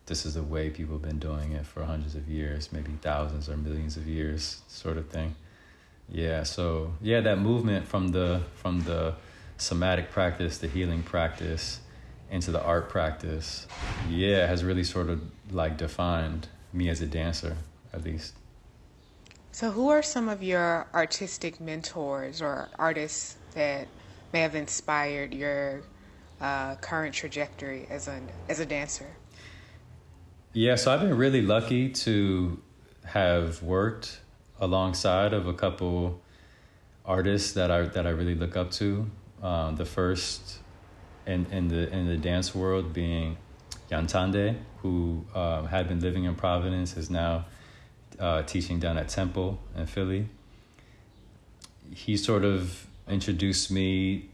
This 0.07 0.25
is 0.25 0.33
the 0.33 0.43
way 0.43 0.69
people 0.69 0.95
have 0.95 1.01
been 1.01 1.19
doing 1.19 1.51
it 1.51 1.65
for 1.65 1.83
hundreds 1.83 2.15
of 2.15 2.27
years, 2.29 2.71
maybe 2.71 2.91
thousands 3.01 3.49
or 3.49 3.57
millions 3.57 3.97
of 3.97 4.07
years, 4.07 4.61
sort 4.67 4.97
of 4.97 5.09
thing. 5.09 5.35
Yeah, 6.09 6.43
so 6.43 6.93
yeah, 7.01 7.19
that 7.21 7.39
movement 7.39 7.85
from 7.87 8.09
the 8.09 8.41
from 8.55 8.81
the 8.81 9.15
somatic 9.57 10.09
practice, 10.09 10.57
the 10.57 10.67
healing 10.67 11.03
practice, 11.03 11.81
into 12.31 12.51
the 12.51 12.63
art 12.63 12.89
practice, 12.89 13.67
yeah, 14.09 14.47
has 14.47 14.63
really 14.63 14.83
sort 14.83 15.09
of 15.09 15.21
like 15.51 15.77
defined 15.77 16.47
me 16.73 16.89
as 16.89 17.01
a 17.01 17.05
dancer, 17.05 17.57
at 17.93 18.03
least. 18.03 18.33
So, 19.51 19.71
who 19.71 19.89
are 19.89 20.03
some 20.03 20.29
of 20.29 20.43
your 20.43 20.87
artistic 20.93 21.59
mentors 21.59 22.41
or 22.41 22.69
artists 22.77 23.37
that 23.55 23.87
may 24.31 24.41
have 24.41 24.55
inspired 24.55 25.33
your 25.33 25.81
uh, 26.39 26.75
current 26.75 27.13
trajectory 27.15 27.87
as 27.89 28.07
a 28.07 28.21
as 28.49 28.59
a 28.59 28.65
dancer? 28.65 29.07
Yeah, 30.57 30.73
so 30.73 30.91
I've 30.91 31.01
been 31.01 31.15
really 31.15 31.43
lucky 31.43 31.89
to 31.89 32.59
have 33.05 33.61
worked 33.61 34.21
alongside 34.59 35.31
of 35.31 35.45
a 35.45 35.53
couple 35.53 36.19
artists 37.05 37.51
that 37.51 37.69
I 37.69 37.83
that 37.83 38.07
I 38.07 38.09
really 38.09 38.33
look 38.33 38.57
up 38.57 38.71
to. 38.71 39.07
Um, 39.43 39.75
the 39.75 39.85
first 39.85 40.57
in 41.27 41.45
in 41.51 41.67
the 41.67 41.87
in 41.93 42.07
the 42.07 42.17
dance 42.17 42.55
world 42.55 42.91
being 42.91 43.37
Yantande, 43.91 44.55
who 44.81 45.23
um, 45.35 45.67
had 45.67 45.87
been 45.87 45.99
living 45.99 46.23
in 46.23 46.33
Providence, 46.33 46.97
is 46.97 47.11
now 47.11 47.45
uh, 48.19 48.41
teaching 48.41 48.79
down 48.79 48.97
at 48.97 49.09
Temple 49.09 49.59
in 49.75 49.85
Philly. 49.85 50.27
He 51.93 52.17
sort 52.17 52.43
of 52.43 52.87
introduced 53.07 53.69
me 53.69 54.29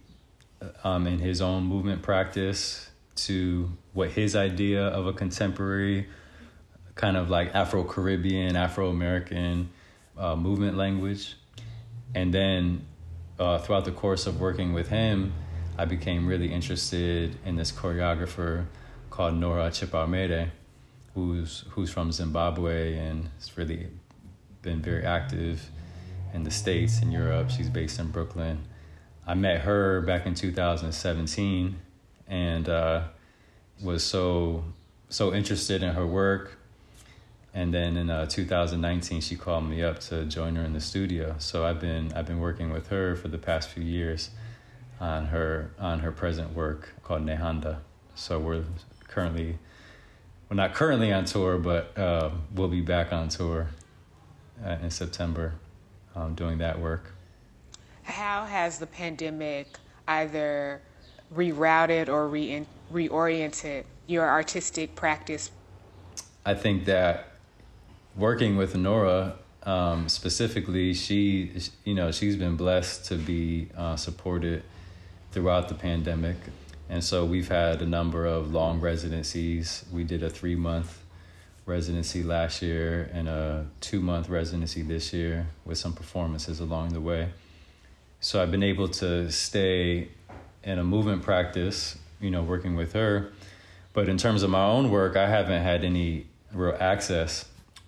um, 0.86 1.06
in 1.06 1.20
his 1.20 1.42
own 1.42 1.66
movement 1.66 2.02
practice 2.02 2.92
to 3.16 3.70
what 3.94 4.10
his 4.10 4.36
idea 4.36 4.88
of 4.88 5.08
a 5.08 5.14
contemporary 5.14 6.08
kind 6.96 7.18
of 7.18 7.30
like 7.30 7.54
Afro 7.56 7.84
Caribbean, 7.84 8.56
Afro 8.56 8.90
American 8.90 9.70
uh, 10.18 10.36
movement 10.36 10.78
language. 10.78 11.36
And 12.14 12.34
then 12.34 12.86
uh, 13.40 13.58
throughout 13.60 13.86
the 13.86 13.92
course 13.92 14.28
of 14.28 14.40
working 14.40 14.74
with 14.74 14.90
him, 14.90 15.34
I 15.78 15.86
became 15.86 16.28
really 16.28 16.54
interested 16.54 17.36
in 17.46 17.56
this 17.56 17.72
choreographer 17.72 18.66
called 19.10 19.36
Nora 19.36 19.70
Chipaumire, 19.70 20.52
who's 21.16 21.66
who's 21.72 21.92
from 21.92 22.12
Zimbabwe 22.12 22.98
and 22.98 23.30
has 23.40 23.58
really 23.58 23.88
been 24.62 24.82
very 24.82 25.04
active 25.04 25.70
in 26.34 26.44
the 26.44 26.52
States 26.52 27.02
and 27.02 27.12
Europe. 27.12 27.50
She's 27.50 27.70
based 27.70 28.00
in 28.00 28.10
Brooklyn. 28.10 28.66
I 29.26 29.34
met 29.34 29.62
her 29.62 30.02
back 30.02 30.26
in 30.26 30.36
2017 30.36 31.76
and 32.28 32.70
uh, 32.70 33.04
was 33.82 34.04
so 34.04 34.64
so 35.10 35.34
interested 35.34 35.84
in 35.84 35.94
her 35.94 36.08
work. 36.08 36.58
And 37.56 37.72
then 37.72 37.98
in 37.98 38.10
uh, 38.10 38.26
2019, 38.26 39.22
she 39.22 39.36
called 39.36 39.70
me 39.70 39.84
up 39.84 40.00
to 40.02 40.26
join 40.26 40.56
her 40.56 40.64
in 40.64 40.74
the 40.74 40.82
studio. 40.82 41.36
So 41.38 41.66
I've 41.66 41.80
been 41.80 42.12
I've 42.14 42.26
been 42.26 42.40
working 42.40 42.72
with 42.72 42.88
her 42.88 43.16
for 43.16 43.28
the 43.28 43.38
past 43.38 43.70
few 43.70 43.84
years 43.84 44.32
on 45.00 45.28
her 45.28 45.72
on 45.80 46.00
her 46.00 46.12
present 46.12 46.54
work 46.54 46.94
called 47.04 47.26
Nehanda. 47.26 47.80
So 48.16 48.40
we're 48.40 48.64
currently 49.08 49.60
we're 50.50 50.56
not 50.56 50.74
currently 50.74 51.12
on 51.14 51.26
tour, 51.26 51.58
but 51.58 51.98
uh, 51.98 52.32
we'll 52.54 52.68
be 52.68 52.82
back 52.82 53.14
on 53.14 53.30
tour 53.30 53.70
uh, 54.66 54.78
in 54.82 54.90
September 54.90 55.54
um, 56.16 56.36
doing 56.36 56.58
that 56.60 56.80
work. 56.80 57.14
How 58.04 58.46
has 58.46 58.80
the 58.80 58.88
pandemic 58.88 59.68
either 60.08 60.82
rerouted 61.36 62.10
or 62.10 62.28
re- 62.28 62.66
reoriented 62.92 63.86
your 64.08 64.28
artistic 64.28 64.96
practice? 64.96 65.52
I 66.46 66.54
think 66.54 66.86
that 66.86 67.30
working 68.16 68.58
with 68.58 68.76
Nora 68.76 69.36
um, 69.64 70.10
specifically, 70.10 70.94
she, 70.94 71.52
you 71.86 71.96
know, 71.96 72.12
she's 72.12 72.36
been 72.36 72.58
blessed 72.58 73.06
to 73.06 73.16
be 73.16 73.70
uh, 73.78 73.96
supported 73.96 74.64
throughout 75.32 75.70
the 75.70 75.76
pandemic. 75.76 76.36
And 76.90 77.04
so 77.04 77.26
we've 77.26 77.48
had 77.48 77.82
a 77.82 77.86
number 77.86 78.26
of 78.26 78.52
long 78.52 78.82
residencies. 78.82 79.86
We 79.92 80.04
did 80.04 80.22
a 80.22 80.30
three 80.30 80.56
month 80.56 81.00
residency 81.66 82.24
last 82.24 82.62
year 82.62 83.10
and 83.14 83.30
a 83.30 83.66
two 83.80 84.02
month 84.02 84.28
residency 84.28 84.82
this 84.82 85.14
year 85.14 85.48
with 85.64 85.78
some 85.78 85.94
performances 85.94 86.60
along 86.60 86.90
the 86.90 87.02
way. 87.02 87.30
So 88.20 88.42
I've 88.42 88.52
been 88.52 88.64
able 88.64 88.90
to 88.90 89.32
stay 89.32 90.10
in 90.64 90.80
a 90.80 90.84
movement 90.84 91.24
practice, 91.24 91.98
you 92.20 92.32
know, 92.32 92.44
working 92.44 92.76
with 92.76 92.94
her. 92.94 93.32
But 93.94 94.10
in 94.10 94.18
terms 94.18 94.44
of 94.44 94.50
my 94.50 94.66
own 94.66 94.90
work, 94.90 95.16
I 95.16 95.28
haven't 95.28 95.62
had 95.62 95.84
any 95.84 96.28
real 96.52 96.76
access 96.80 97.46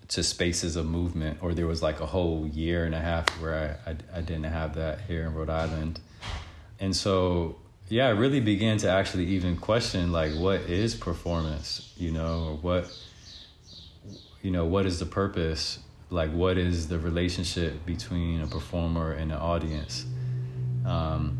to 0.09 0.23
spaces 0.23 0.75
of 0.75 0.85
movement, 0.85 1.39
or 1.41 1.53
there 1.53 1.65
was 1.65 1.81
like 1.81 1.99
a 1.99 2.05
whole 2.05 2.47
year 2.47 2.85
and 2.85 2.93
a 2.93 2.99
half 2.99 3.27
where 3.41 3.79
I, 3.87 3.91
I, 3.91 3.95
I 4.17 4.21
didn't 4.21 4.43
have 4.43 4.75
that 4.75 5.01
here 5.01 5.23
in 5.23 5.33
Rhode 5.33 5.49
Island. 5.49 5.99
And 6.79 6.95
so 6.95 7.55
yeah, 7.89 8.07
I 8.07 8.11
really 8.11 8.39
began 8.39 8.77
to 8.79 8.89
actually 8.89 9.25
even 9.27 9.57
question 9.57 10.11
like 10.11 10.33
what 10.33 10.61
is 10.61 10.95
performance, 10.95 11.93
you 11.97 12.11
know, 12.11 12.49
or 12.49 12.55
what 12.57 12.99
you 14.41 14.51
know, 14.51 14.65
what 14.65 14.85
is 14.85 14.99
the 14.99 15.05
purpose? 15.05 15.79
Like 16.09 16.31
what 16.31 16.57
is 16.57 16.87
the 16.87 16.99
relationship 16.99 17.85
between 17.85 18.41
a 18.41 18.47
performer 18.47 19.13
and 19.13 19.31
an 19.31 19.37
audience? 19.39 20.05
Um, 20.85 21.39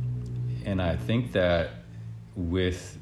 and 0.66 0.82
I 0.82 0.96
think 0.96 1.32
that 1.34 1.70
with 2.36 2.98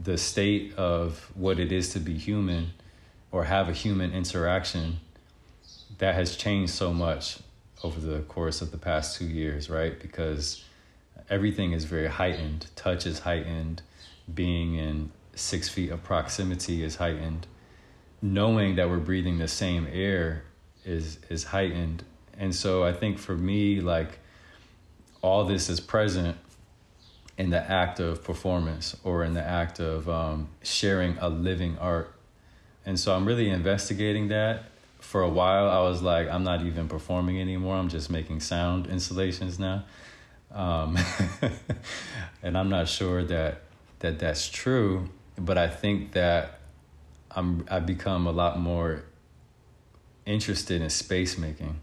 the 0.00 0.16
state 0.16 0.74
of 0.76 1.30
what 1.34 1.58
it 1.58 1.72
is 1.72 1.90
to 1.94 1.98
be 1.98 2.14
human 2.14 2.72
or 3.32 3.44
have 3.44 3.68
a 3.68 3.72
human 3.72 4.12
interaction, 4.12 5.00
that 5.98 6.14
has 6.14 6.36
changed 6.36 6.72
so 6.72 6.92
much 6.92 7.38
over 7.82 8.00
the 8.00 8.20
course 8.20 8.62
of 8.62 8.70
the 8.70 8.78
past 8.78 9.18
two 9.18 9.26
years, 9.26 9.68
right? 9.68 9.98
Because 9.98 10.64
everything 11.28 11.72
is 11.72 11.84
very 11.84 12.08
heightened. 12.08 12.66
Touch 12.76 13.06
is 13.06 13.20
heightened. 13.20 13.82
Being 14.32 14.76
in 14.76 15.10
six 15.34 15.68
feet 15.68 15.90
of 15.90 16.02
proximity 16.02 16.84
is 16.84 16.96
heightened 16.96 17.46
knowing 18.22 18.76
that 18.76 18.88
we're 18.88 18.98
breathing 18.98 19.38
the 19.38 19.48
same 19.48 19.86
air 19.90 20.44
is 20.84 21.18
is 21.28 21.44
heightened 21.44 22.04
and 22.38 22.54
so 22.54 22.84
i 22.84 22.92
think 22.92 23.18
for 23.18 23.36
me 23.36 23.80
like 23.80 24.18
all 25.22 25.44
this 25.44 25.68
is 25.68 25.80
present 25.80 26.36
in 27.40 27.48
the 27.48 27.70
act 27.70 28.00
of 28.00 28.22
performance 28.22 28.94
or 29.02 29.24
in 29.24 29.32
the 29.32 29.42
act 29.42 29.80
of 29.80 30.06
um, 30.10 30.46
sharing 30.62 31.16
a 31.18 31.28
living 31.30 31.78
art. 31.78 32.12
And 32.84 33.00
so 33.00 33.14
i'm 33.14 33.24
really 33.24 33.48
investigating 33.48 34.28
that. 34.28 34.64
For 35.00 35.22
a 35.22 35.28
while 35.30 35.66
i 35.70 35.80
was 35.80 36.02
like 36.02 36.28
i'm 36.28 36.44
not 36.44 36.60
even 36.62 36.86
performing 36.86 37.40
anymore. 37.40 37.76
I'm 37.76 37.88
just 37.88 38.10
making 38.10 38.40
sound 38.40 38.86
installations 38.86 39.58
now. 39.58 39.84
Um, 40.52 40.98
and 42.42 42.58
i'm 42.58 42.68
not 42.68 42.88
sure 42.88 43.24
that 43.24 43.62
that 44.00 44.18
that's 44.18 44.48
true 44.48 45.08
but 45.38 45.56
i 45.56 45.68
think 45.68 46.12
that 46.12 46.60
I'm 47.30 47.64
I've 47.70 47.86
become 47.86 48.26
a 48.26 48.32
lot 48.32 48.58
more 48.58 49.04
interested 50.26 50.82
in 50.82 50.90
space 50.90 51.38
making 51.38 51.80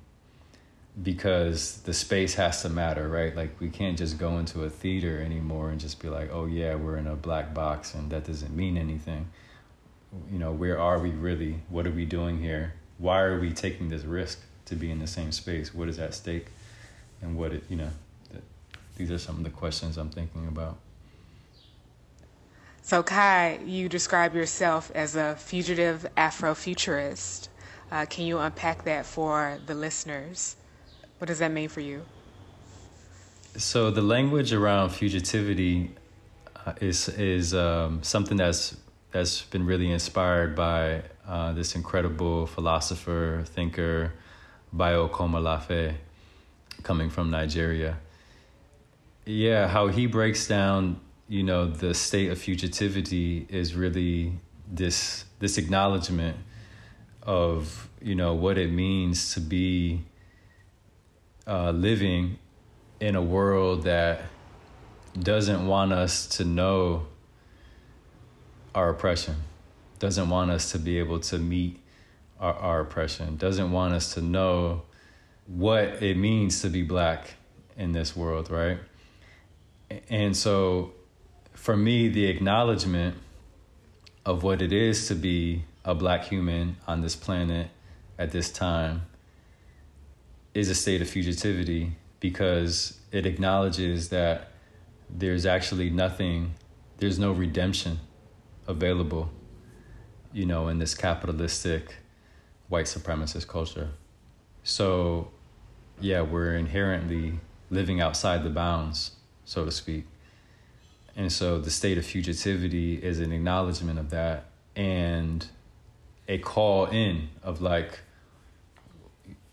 because 1.03 1.77
the 1.81 1.93
space 1.93 2.35
has 2.35 2.61
to 2.63 2.69
matter, 2.69 3.07
right? 3.07 3.35
Like 3.35 3.59
we 3.59 3.69
can't 3.69 3.97
just 3.97 4.17
go 4.17 4.39
into 4.39 4.63
a 4.63 4.69
theater 4.69 5.21
anymore 5.21 5.69
and 5.69 5.79
just 5.79 5.99
be 6.01 6.09
like, 6.09 6.29
"Oh 6.31 6.45
yeah, 6.45 6.75
we're 6.75 6.97
in 6.97 7.07
a 7.07 7.15
black 7.15 7.53
box 7.53 7.93
and 7.93 8.09
that 8.11 8.25
doesn't 8.25 8.55
mean 8.55 8.77
anything." 8.77 9.27
you 10.31 10.39
know, 10.39 10.51
where 10.51 10.79
are 10.79 10.99
we 10.99 11.11
really? 11.11 11.61
What 11.69 11.85
are 11.87 11.91
we 11.91 12.05
doing 12.05 12.39
here? 12.39 12.73
Why 12.97 13.21
are 13.21 13.39
we 13.39 13.51
taking 13.51 13.89
this 13.89 14.03
risk 14.03 14.39
to 14.65 14.75
be 14.75 14.91
in 14.91 14.99
the 14.99 15.07
same 15.07 15.31
space? 15.31 15.73
What 15.73 15.89
is 15.89 15.99
at 15.99 16.13
stake? 16.13 16.47
And 17.21 17.37
what 17.37 17.51
it, 17.51 17.63
you 17.69 17.75
know, 17.75 17.89
these 18.95 19.11
are 19.11 19.17
some 19.17 19.37
of 19.37 19.43
the 19.43 19.49
questions 19.49 19.97
I'm 19.97 20.09
thinking 20.09 20.47
about. 20.47 20.77
So, 22.81 23.03
Kei, 23.03 23.59
you 23.65 23.89
describe 23.89 24.33
yourself 24.33 24.91
as 24.95 25.15
a 25.15 25.35
fugitive 25.35 26.07
Afrofuturist. 26.15 27.49
Uh, 27.91 28.05
can 28.05 28.25
you 28.25 28.37
unpack 28.37 28.85
that 28.85 29.05
for 29.05 29.59
the 29.65 29.75
listeners? 29.75 30.55
What 31.17 31.27
does 31.27 31.39
that 31.39 31.51
mean 31.51 31.69
for 31.69 31.81
you? 31.81 32.03
So, 33.55 33.89
the 33.89 34.03
language 34.03 34.53
around 34.53 34.89
fugitivity 34.89 35.89
uh, 36.65 36.73
is 36.79 37.09
is 37.09 37.55
um, 37.55 38.03
something 38.03 38.37
that's 38.37 38.77
that's 39.11 39.41
been 39.43 39.65
really 39.65 39.91
inspired 39.91 40.55
by 40.55 41.01
uh, 41.27 41.53
this 41.53 41.75
incredible 41.75 42.45
philosopher, 42.45 43.43
thinker, 43.47 44.13
Bayo 44.71 45.07
Akomolafe, 45.07 45.95
coming 46.83 47.09
from 47.09 47.31
Nigeria. 47.31 47.97
Yeah, 49.25 49.67
how 49.67 49.87
he 49.87 50.05
breaks 50.05 50.47
down, 50.47 50.99
you 51.27 51.43
know, 51.43 51.65
the 51.65 51.93
state 51.93 52.29
of 52.29 52.37
fugitivity 52.37 53.49
is 53.49 53.73
really 53.73 54.33
this 54.71 55.25
this 55.39 55.57
acknowledgement 55.57 56.37
of 57.23 57.89
you 58.01 58.15
know 58.15 58.33
what 58.33 58.57
it 58.57 58.71
means 58.71 59.33
to 59.33 59.41
be 59.41 60.03
uh, 61.47 61.71
living 61.71 62.37
in 62.99 63.15
a 63.15 63.21
world 63.21 63.83
that 63.83 64.23
doesn't 65.17 65.65
want 65.65 65.93
us 65.93 66.27
to 66.27 66.43
know 66.43 67.07
our 68.75 68.89
oppression, 68.89 69.35
doesn't 69.99 70.29
want 70.29 70.51
us 70.51 70.71
to 70.71 70.79
be 70.79 70.99
able 70.99 71.19
to 71.19 71.37
meet 71.37 71.79
our, 72.39 72.53
our 72.53 72.79
oppression, 72.81 73.37
doesn't 73.37 73.71
want 73.71 73.93
us 73.93 74.13
to 74.13 74.21
know 74.21 74.83
what 75.47 76.03
it 76.03 76.17
means 76.17 76.61
to 76.61 76.69
be 76.69 76.83
black 76.83 77.35
in 77.77 77.93
this 77.93 78.15
world, 78.15 78.51
right? 78.51 78.79
And 80.09 80.35
so 80.35 80.91
for 81.53 81.77
me, 81.77 82.09
the 82.09 82.25
acknowledgement 82.25 83.15
of 84.25 84.43
what 84.43 84.61
it 84.61 84.73
is 84.73 85.07
to 85.07 85.15
be 85.15 85.63
a 85.85 85.95
black 85.95 86.25
human 86.25 86.75
on 86.85 87.01
this 87.01 87.15
planet 87.15 87.69
at 88.19 88.31
this 88.31 88.51
time 88.51 89.03
is 90.57 90.69
a 90.69 90.75
state 90.75 91.03
of 91.03 91.07
fugitivity 91.07 91.91
because 92.19 92.99
it 93.11 93.27
acknowledges 93.27 94.09
that 94.09 94.49
there's 95.07 95.45
actually 95.45 95.87
nothing, 95.87 96.55
there's 96.97 97.19
no 97.19 97.31
redemption 97.31 97.99
available, 98.67 99.29
you 100.33 100.47
know, 100.47 100.67
in 100.67 100.79
this 100.79 100.95
capitalistic 100.95 101.97
white 102.69 102.87
supremacist 102.87 103.47
culture. 103.47 103.89
So, 104.63 105.29
yeah, 106.01 106.21
we're 106.21 106.55
inherently 106.55 107.39
living 107.69 108.01
outside 108.01 108.43
the 108.43 108.49
bounds, 108.49 109.11
so 109.45 109.63
to 109.63 109.71
speak. 109.71 110.05
And 111.15 111.31
so 111.31 111.59
the 111.59 111.69
state 111.69 111.99
of 111.99 112.03
fugitivity 112.03 112.99
is 112.99 113.19
an 113.19 113.31
acknowledgement 113.31 113.99
of 113.99 114.09
that 114.09 114.45
and 114.75 115.45
a 116.27 116.39
call 116.39 116.87
in 116.87 117.29
of 117.43 117.61
like, 117.61 117.99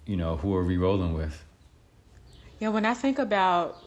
you 0.06 0.16
know, 0.16 0.36
who 0.36 0.54
are 0.54 0.64
we 0.64 0.76
rolling 0.76 1.14
with? 1.14 1.44
Yeah, 2.60 2.68
when 2.68 2.86
I 2.86 2.94
think 2.94 3.18
about 3.18 3.82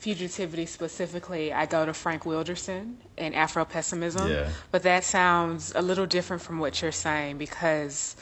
fugitivity 0.00 0.68
specifically, 0.68 1.52
I 1.52 1.66
go 1.66 1.84
to 1.84 1.92
Frank 1.92 2.26
Wilderson 2.26 2.98
and 3.18 3.34
Afro 3.34 3.64
pessimism. 3.64 4.30
Yeah. 4.30 4.50
But 4.70 4.82
that 4.84 5.04
sounds 5.04 5.72
a 5.74 5.82
little 5.82 6.06
different 6.06 6.42
from 6.42 6.58
what 6.58 6.80
you're 6.80 6.92
saying 6.92 7.38
because 7.38 8.16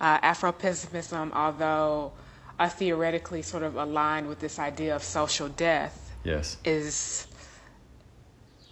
uh, 0.00 0.18
Afro 0.22 0.52
pessimism, 0.52 1.32
although 1.34 2.12
uh, 2.58 2.68
theoretically 2.68 3.42
sort 3.42 3.62
of 3.62 3.76
aligned 3.76 4.28
with 4.28 4.40
this 4.40 4.58
idea 4.58 4.94
of 4.94 5.02
social 5.02 5.48
death, 5.48 6.14
yes, 6.24 6.58
is 6.64 7.26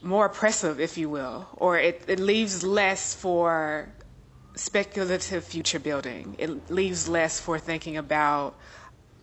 more 0.02 0.26
oppressive, 0.26 0.78
if 0.80 0.98
you 0.98 1.08
will, 1.08 1.48
or 1.56 1.78
it, 1.78 2.02
it 2.06 2.20
leaves 2.20 2.62
less 2.62 3.14
for 3.14 3.88
speculative 4.58 5.44
future 5.44 5.78
building. 5.78 6.34
It 6.38 6.70
leaves 6.70 7.08
less 7.08 7.38
for 7.38 7.58
thinking 7.58 7.96
about 7.96 8.54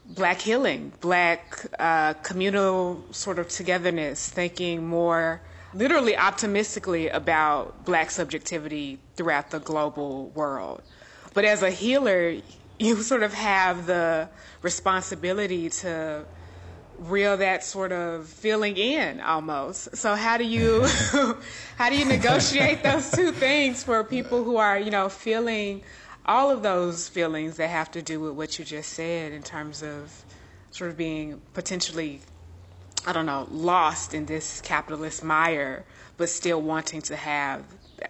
black 0.06 0.40
healing, 0.42 0.94
black 1.02 1.66
uh, 1.80 2.14
communal 2.14 3.04
sort 3.12 3.40
of 3.40 3.50
togetherness, 3.50 4.30
thinking 4.30 4.88
more 4.88 5.42
literally 5.74 6.16
optimistically 6.16 7.10
about 7.10 7.84
black 7.86 8.10
subjectivity 8.10 8.98
throughout 9.16 9.52
the 9.52 9.60
global 9.60 10.30
world. 10.30 10.82
But 11.34 11.44
as 11.44 11.62
a 11.62 11.70
healer, 11.70 12.38
you 12.80 13.02
sort 13.04 13.24
of 13.24 13.34
have 13.34 13.86
the 13.86 14.30
responsibility 14.62 15.70
to 15.70 16.26
reel 16.98 17.38
that 17.38 17.64
sort 17.64 17.92
of 17.92 18.28
feeling 18.28 18.78
in 18.78 19.20
almost. 19.20 19.96
So 19.96 20.16
how 20.16 20.38
do 20.38 20.44
you 20.44 20.86
how 21.78 21.90
do 21.90 21.98
you 21.98 22.06
negotiate 22.06 22.84
those 22.84 23.10
two 23.12 23.32
things 23.32 23.84
for 23.84 24.04
people 24.04 24.44
who 24.44 24.58
are, 24.58 24.80
you 24.80 24.92
know, 24.92 25.10
feeling 25.10 25.84
all 26.26 26.50
of 26.50 26.64
those 26.64 27.08
feelings 27.08 27.58
that 27.58 27.70
have 27.70 27.92
to 27.92 28.02
do 28.02 28.20
with 28.20 28.34
what 28.34 28.58
you 28.58 28.66
just 28.66 28.94
said 28.94 29.32
in 29.32 29.44
terms 29.44 29.84
of 29.84 30.24
sort 30.72 30.90
of 30.90 30.98
being 30.98 31.42
potentially, 31.54 32.22
I 33.06 33.14
don't 33.14 33.26
know, 33.26 33.48
lost 33.52 34.14
in 34.14 34.26
this 34.26 34.62
capitalist 34.62 35.24
mire, 35.24 35.86
but 36.18 36.30
still 36.30 36.62
wanting 36.62 37.02
to 37.04 37.16
have 37.16 37.64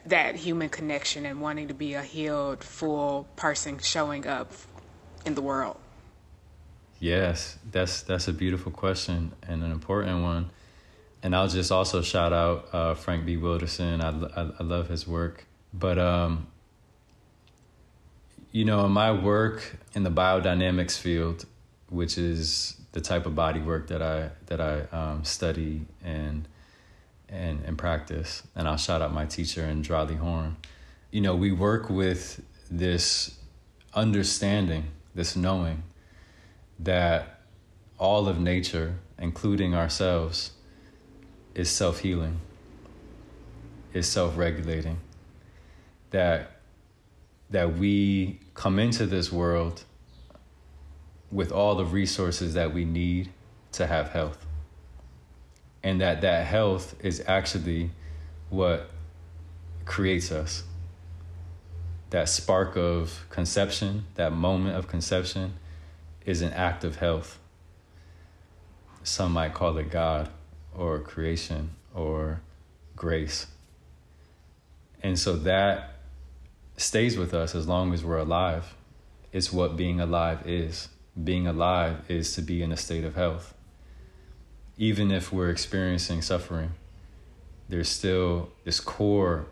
that 0.05 0.35
human 0.35 0.69
connection 0.69 1.25
and 1.25 1.41
wanting 1.41 1.67
to 1.67 1.73
be 1.73 1.93
a 1.93 2.01
healed, 2.01 2.63
full 2.63 3.27
person 3.35 3.79
showing 3.79 4.25
up 4.25 4.51
in 5.25 5.35
the 5.35 5.41
world? 5.41 5.77
Yes, 7.05 7.59
that's 7.71 8.01
that's 8.01 8.27
a 8.27 8.33
beautiful 8.33 8.71
question 8.71 9.31
and 9.47 9.61
an 9.61 9.71
important 9.71 10.23
one. 10.23 10.49
And 11.21 11.35
I'll 11.35 11.47
just 11.47 11.71
also 11.71 12.01
shout 12.01 12.33
out 12.33 12.67
uh, 12.73 12.95
Frank 12.95 13.27
B. 13.27 13.37
Wilderson. 13.37 14.01
I, 14.01 14.09
I, 14.09 14.49
I 14.59 14.63
love 14.63 14.89
his 14.89 15.07
work, 15.07 15.45
but 15.71 15.99
um, 15.99 16.47
you 18.51 18.65
know, 18.65 18.87
in 18.87 18.91
my 18.91 19.11
work 19.11 19.77
in 19.93 20.01
the 20.01 20.09
biodynamics 20.09 20.97
field, 20.97 21.45
which 21.89 22.17
is 22.17 22.75
the 22.93 23.01
type 23.01 23.27
of 23.27 23.35
body 23.35 23.59
work 23.59 23.85
that 23.89 24.01
I 24.01 24.31
that 24.47 24.59
I 24.59 24.81
um, 24.91 25.23
study 25.23 25.85
and 26.03 26.47
and 27.29 27.63
and 27.65 27.77
practice, 27.77 28.41
and 28.55 28.67
I'll 28.67 28.77
shout 28.77 29.03
out 29.03 29.13
my 29.13 29.27
teacher 29.27 29.63
and 29.63 29.85
Ndrali 29.85 30.17
Horn. 30.17 30.57
You 31.11 31.21
know, 31.21 31.35
we 31.35 31.51
work 31.51 31.87
with 31.87 32.41
this 32.71 33.37
understanding, 33.93 34.85
this 35.13 35.35
knowing 35.35 35.83
that 36.79 37.41
all 37.97 38.27
of 38.27 38.39
nature, 38.39 38.95
including 39.17 39.73
ourselves, 39.73 40.51
is 41.53 41.69
self 41.69 41.99
healing, 41.99 42.39
is 43.93 44.07
self 44.07 44.37
regulating. 44.37 44.97
That 46.11 46.51
that 47.49 47.77
we 47.77 48.39
come 48.53 48.79
into 48.79 49.05
this 49.05 49.31
world 49.31 49.83
with 51.31 51.51
all 51.51 51.75
the 51.75 51.85
resources 51.85 52.53
that 52.53 52.73
we 52.73 52.85
need 52.85 53.29
to 53.73 53.87
have 53.87 54.09
health. 54.09 54.45
And 55.83 56.01
that 56.01 56.21
that 56.21 56.45
health 56.47 56.95
is 57.03 57.23
actually 57.27 57.91
what 58.49 58.89
creates 59.85 60.31
us. 60.31 60.63
That 62.09 62.29
spark 62.29 62.75
of 62.75 63.25
conception, 63.29 64.05
that 64.15 64.31
moment 64.31 64.75
of 64.75 64.87
conception, 64.87 65.53
is 66.25 66.41
an 66.41 66.53
act 66.53 66.83
of 66.83 66.97
health. 66.97 67.39
Some 69.03 69.33
might 69.33 69.53
call 69.53 69.77
it 69.77 69.89
God 69.89 70.29
or 70.75 70.99
creation 70.99 71.71
or 71.93 72.41
grace. 72.95 73.47
And 75.03 75.19
so 75.19 75.35
that 75.37 75.95
stays 76.77 77.17
with 77.17 77.33
us 77.33 77.55
as 77.55 77.67
long 77.67 77.93
as 77.93 78.03
we're 78.03 78.17
alive. 78.17 78.75
It's 79.31 79.53
what 79.53 79.77
being 79.77 79.99
alive 79.99 80.47
is. 80.47 80.89
Being 81.21 81.47
alive 81.47 82.01
is 82.09 82.33
to 82.35 82.41
be 82.41 82.61
in 82.61 82.71
a 82.71 82.77
state 82.77 83.03
of 83.03 83.15
health. 83.15 83.53
Even 84.77 85.11
if 85.11 85.31
we're 85.31 85.49
experiencing 85.49 86.21
suffering, 86.21 86.71
there's 87.69 87.87
still 87.87 88.49
this 88.63 88.79
core 88.79 89.45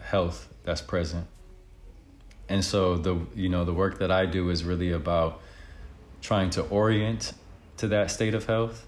health 0.00 0.48
that's 0.64 0.80
present. 0.80 1.26
And 2.48 2.64
so 2.64 2.96
the 2.96 3.20
you 3.34 3.48
know 3.48 3.64
the 3.64 3.74
work 3.74 3.98
that 3.98 4.10
I 4.10 4.26
do 4.26 4.50
is 4.50 4.64
really 4.64 4.92
about 4.92 5.40
trying 6.20 6.50
to 6.50 6.62
orient 6.62 7.32
to 7.78 7.88
that 7.88 8.10
state 8.10 8.34
of 8.34 8.46
health 8.46 8.86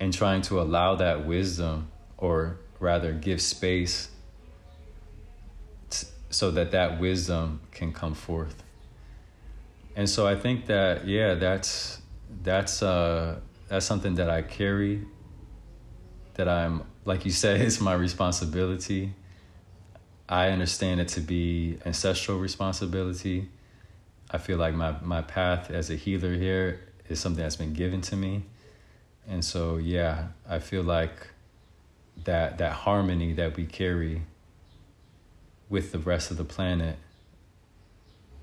and 0.00 0.12
trying 0.12 0.42
to 0.42 0.60
allow 0.60 0.94
that 0.96 1.26
wisdom 1.26 1.88
or 2.18 2.58
rather 2.80 3.12
give 3.12 3.40
space 3.40 4.10
so 6.30 6.50
that 6.50 6.72
that 6.72 7.00
wisdom 7.00 7.60
can 7.70 7.92
come 7.92 8.14
forth. 8.14 8.62
And 9.96 10.10
so 10.10 10.26
I 10.26 10.34
think 10.34 10.66
that 10.66 11.06
yeah, 11.06 11.34
that's 11.34 12.00
that's 12.42 12.82
uh, 12.82 13.38
that's 13.68 13.86
something 13.86 14.16
that 14.16 14.28
I 14.28 14.42
carry. 14.42 15.06
That 16.34 16.48
I'm 16.48 16.82
like 17.04 17.24
you 17.24 17.30
said, 17.30 17.60
it's 17.66 17.80
my 17.80 17.94
responsibility. 17.94 19.14
I 20.28 20.48
understand 20.48 21.00
it 21.00 21.08
to 21.08 21.20
be 21.20 21.78
ancestral 21.84 22.38
responsibility. 22.38 23.48
I 24.30 24.38
feel 24.38 24.58
like 24.58 24.74
my, 24.74 24.96
my 25.02 25.22
path 25.22 25.70
as 25.70 25.90
a 25.90 25.94
healer 25.94 26.34
here 26.34 26.80
is 27.08 27.20
something 27.20 27.42
that's 27.42 27.56
been 27.56 27.74
given 27.74 28.00
to 28.02 28.16
me. 28.16 28.44
And 29.28 29.44
so, 29.44 29.76
yeah, 29.76 30.28
I 30.48 30.58
feel 30.58 30.82
like 30.82 31.28
that 32.24 32.58
that 32.58 32.72
harmony 32.72 33.32
that 33.32 33.56
we 33.56 33.64
carry 33.66 34.22
with 35.68 35.92
the 35.92 35.98
rest 35.98 36.30
of 36.30 36.36
the 36.36 36.44
planet 36.44 36.96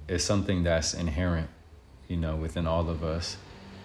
is 0.07 0.23
something 0.23 0.63
that's 0.63 0.93
inherent, 0.93 1.49
you 2.07 2.17
know, 2.17 2.35
within 2.35 2.67
all 2.67 2.89
of 2.89 3.03
us. 3.03 3.37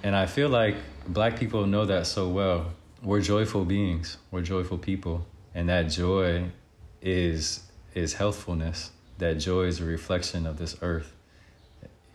And 0.02 0.16
I 0.16 0.26
feel 0.26 0.48
like 0.48 0.76
black 1.06 1.38
people 1.38 1.66
know 1.66 1.86
that 1.86 2.06
so 2.06 2.28
well. 2.28 2.72
We're 3.02 3.20
joyful 3.20 3.64
beings. 3.64 4.16
We're 4.30 4.42
joyful 4.42 4.78
people. 4.78 5.26
And 5.54 5.68
that 5.68 5.84
joy 5.84 6.50
is 7.00 7.62
is 7.94 8.14
healthfulness. 8.14 8.90
That 9.18 9.34
joy 9.34 9.64
is 9.64 9.80
a 9.80 9.84
reflection 9.84 10.46
of 10.46 10.58
this 10.58 10.76
earth. 10.82 11.12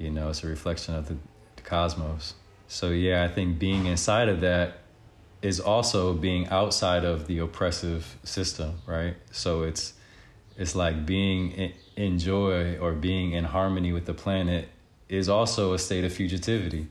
You 0.02 0.10
know, 0.10 0.30
it's 0.30 0.44
a 0.44 0.48
reflection 0.48 0.96
of 0.96 1.08
the, 1.08 1.16
the 1.58 1.62
cosmos. 1.62 2.34
So 2.68 2.90
yeah, 2.90 3.24
I 3.24 3.28
think 3.28 3.60
being 3.60 3.86
inside 3.86 4.30
of 4.30 4.42
that 4.42 4.78
is 5.44 5.60
also 5.60 6.14
being 6.14 6.48
outside 6.48 7.04
of 7.04 7.28
the 7.28 7.38
oppressive 7.38 8.18
system, 8.24 8.80
right? 8.88 9.16
So 9.32 9.62
it's 9.62 9.94
it's 10.58 10.74
like 10.74 11.06
being 11.06 11.74
in, 11.96 12.18
joy 12.18 12.78
or 12.80 12.94
being 12.94 13.34
in 13.34 13.44
harmony 13.44 13.94
with 13.94 14.06
the 14.06 14.14
planet 14.14 14.70
is 15.08 15.30
also 15.30 15.74
a 15.74 15.80
state 15.80 16.04
of 16.04 16.12
fugitivity 16.12 16.88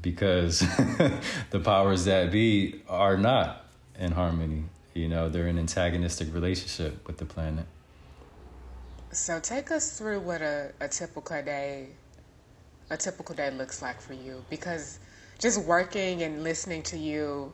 because 0.00 0.60
the 1.50 1.60
powers 1.60 2.04
that 2.04 2.30
be 2.30 2.82
are 2.88 3.16
not 3.16 3.66
in 3.98 4.12
harmony. 4.12 4.64
You 4.94 5.08
know, 5.08 5.28
they're 5.28 5.48
in 5.48 5.58
antagonistic 5.58 6.32
relationship 6.32 7.04
with 7.06 7.18
the 7.18 7.24
planet. 7.24 7.66
So 9.10 9.40
take 9.40 9.70
us 9.70 9.98
through 9.98 10.20
what 10.20 10.40
a, 10.40 10.72
a 10.80 10.88
typical 10.88 11.42
day 11.42 11.88
a 12.90 12.96
typical 12.96 13.34
day 13.34 13.50
looks 13.50 13.82
like 13.82 14.00
for 14.00 14.14
you 14.14 14.44
because 14.50 14.98
just 15.38 15.62
working 15.64 16.22
and 16.22 16.42
listening 16.42 16.82
to 16.84 16.96
you 16.96 17.52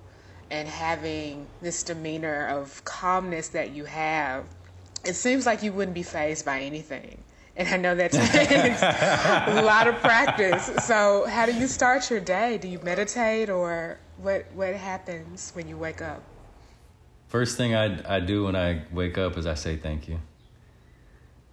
and 0.51 0.69
having 0.69 1.47
this 1.61 1.83
demeanor 1.83 2.47
of 2.49 2.85
calmness 2.85 3.49
that 3.49 3.71
you 3.71 3.85
have, 3.85 4.45
it 5.05 5.14
seems 5.14 5.47
like 5.47 5.62
you 5.62 5.73
wouldn't 5.73 5.95
be 5.95 6.03
fazed 6.03 6.45
by 6.45 6.61
anything. 6.61 7.23
And 7.57 7.69
I 7.69 7.77
know 7.77 7.95
that's 7.95 8.17
a 9.49 9.62
lot 9.62 9.88
of 9.88 9.97
practice. 9.97 10.71
So, 10.87 11.27
how 11.27 11.45
do 11.45 11.53
you 11.53 11.67
start 11.67 12.09
your 12.09 12.21
day? 12.21 12.57
Do 12.57 12.69
you 12.69 12.79
meditate, 12.85 13.51
or 13.51 13.99
what? 14.19 14.47
What 14.55 14.75
happens 14.75 15.51
when 15.55 15.67
you 15.69 15.77
wake 15.77 16.01
up? 16.01 16.23
First 17.27 17.57
thing 17.57 17.75
I 17.75 18.17
I 18.17 18.21
do 18.21 18.45
when 18.45 18.55
I 18.55 18.83
wake 18.93 19.19
up 19.19 19.37
is 19.37 19.45
I 19.45 19.55
say 19.55 19.77
thank 19.77 20.07
you. 20.07 20.21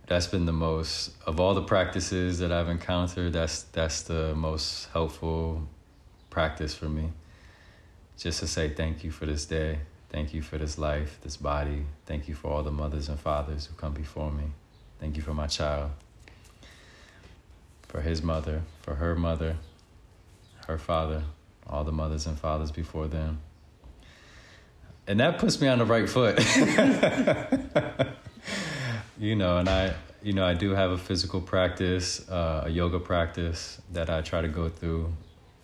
That's 0.07 0.27
been 0.27 0.45
the 0.45 0.53
most 0.53 1.11
of 1.25 1.39
all 1.39 1.55
the 1.55 1.63
practices 1.63 2.39
that 2.39 2.51
I've 2.51 2.69
encountered. 2.69 3.33
That's 3.33 3.63
that's 3.63 4.03
the 4.03 4.35
most 4.35 4.89
helpful 4.93 5.67
practice 6.29 6.75
for 6.75 6.87
me. 6.89 7.09
Just 8.17 8.39
to 8.41 8.47
say 8.47 8.69
thank 8.69 9.03
you 9.03 9.11
for 9.11 9.25
this 9.25 9.45
day. 9.45 9.79
Thank 10.09 10.33
you 10.33 10.41
for 10.41 10.57
this 10.57 10.77
life, 10.77 11.19
this 11.23 11.37
body. 11.37 11.85
Thank 12.05 12.27
you 12.27 12.35
for 12.35 12.51
all 12.51 12.63
the 12.63 12.71
mothers 12.71 13.09
and 13.09 13.19
fathers 13.19 13.65
who 13.65 13.75
come 13.75 13.93
before 13.93 14.31
me. 14.31 14.45
Thank 14.99 15.17
you 15.17 15.23
for 15.23 15.33
my 15.33 15.47
child, 15.47 15.91
for 17.87 18.01
his 18.01 18.21
mother, 18.21 18.61
for 18.81 18.95
her 18.95 19.15
mother, 19.15 19.57
her 20.67 20.77
father, 20.77 21.23
all 21.67 21.83
the 21.83 21.91
mothers 21.91 22.27
and 22.27 22.39
fathers 22.39 22.71
before 22.71 23.07
them. 23.07 23.41
And 25.07 25.19
that 25.19 25.37
puts 25.37 25.59
me 25.59 25.67
on 25.67 25.79
the 25.79 25.85
right 25.85 26.07
foot. 26.07 26.39
you 29.17 29.35
know, 29.35 29.57
and 29.57 29.69
I, 29.69 29.93
you 30.21 30.33
know, 30.33 30.45
I 30.45 30.53
do 30.53 30.71
have 30.71 30.91
a 30.91 30.97
physical 30.97 31.39
practice, 31.39 32.27
uh, 32.29 32.63
a 32.65 32.69
yoga 32.69 32.99
practice 32.99 33.81
that 33.93 34.09
I 34.09 34.21
try 34.21 34.41
to 34.41 34.47
go 34.47 34.69
through 34.69 35.13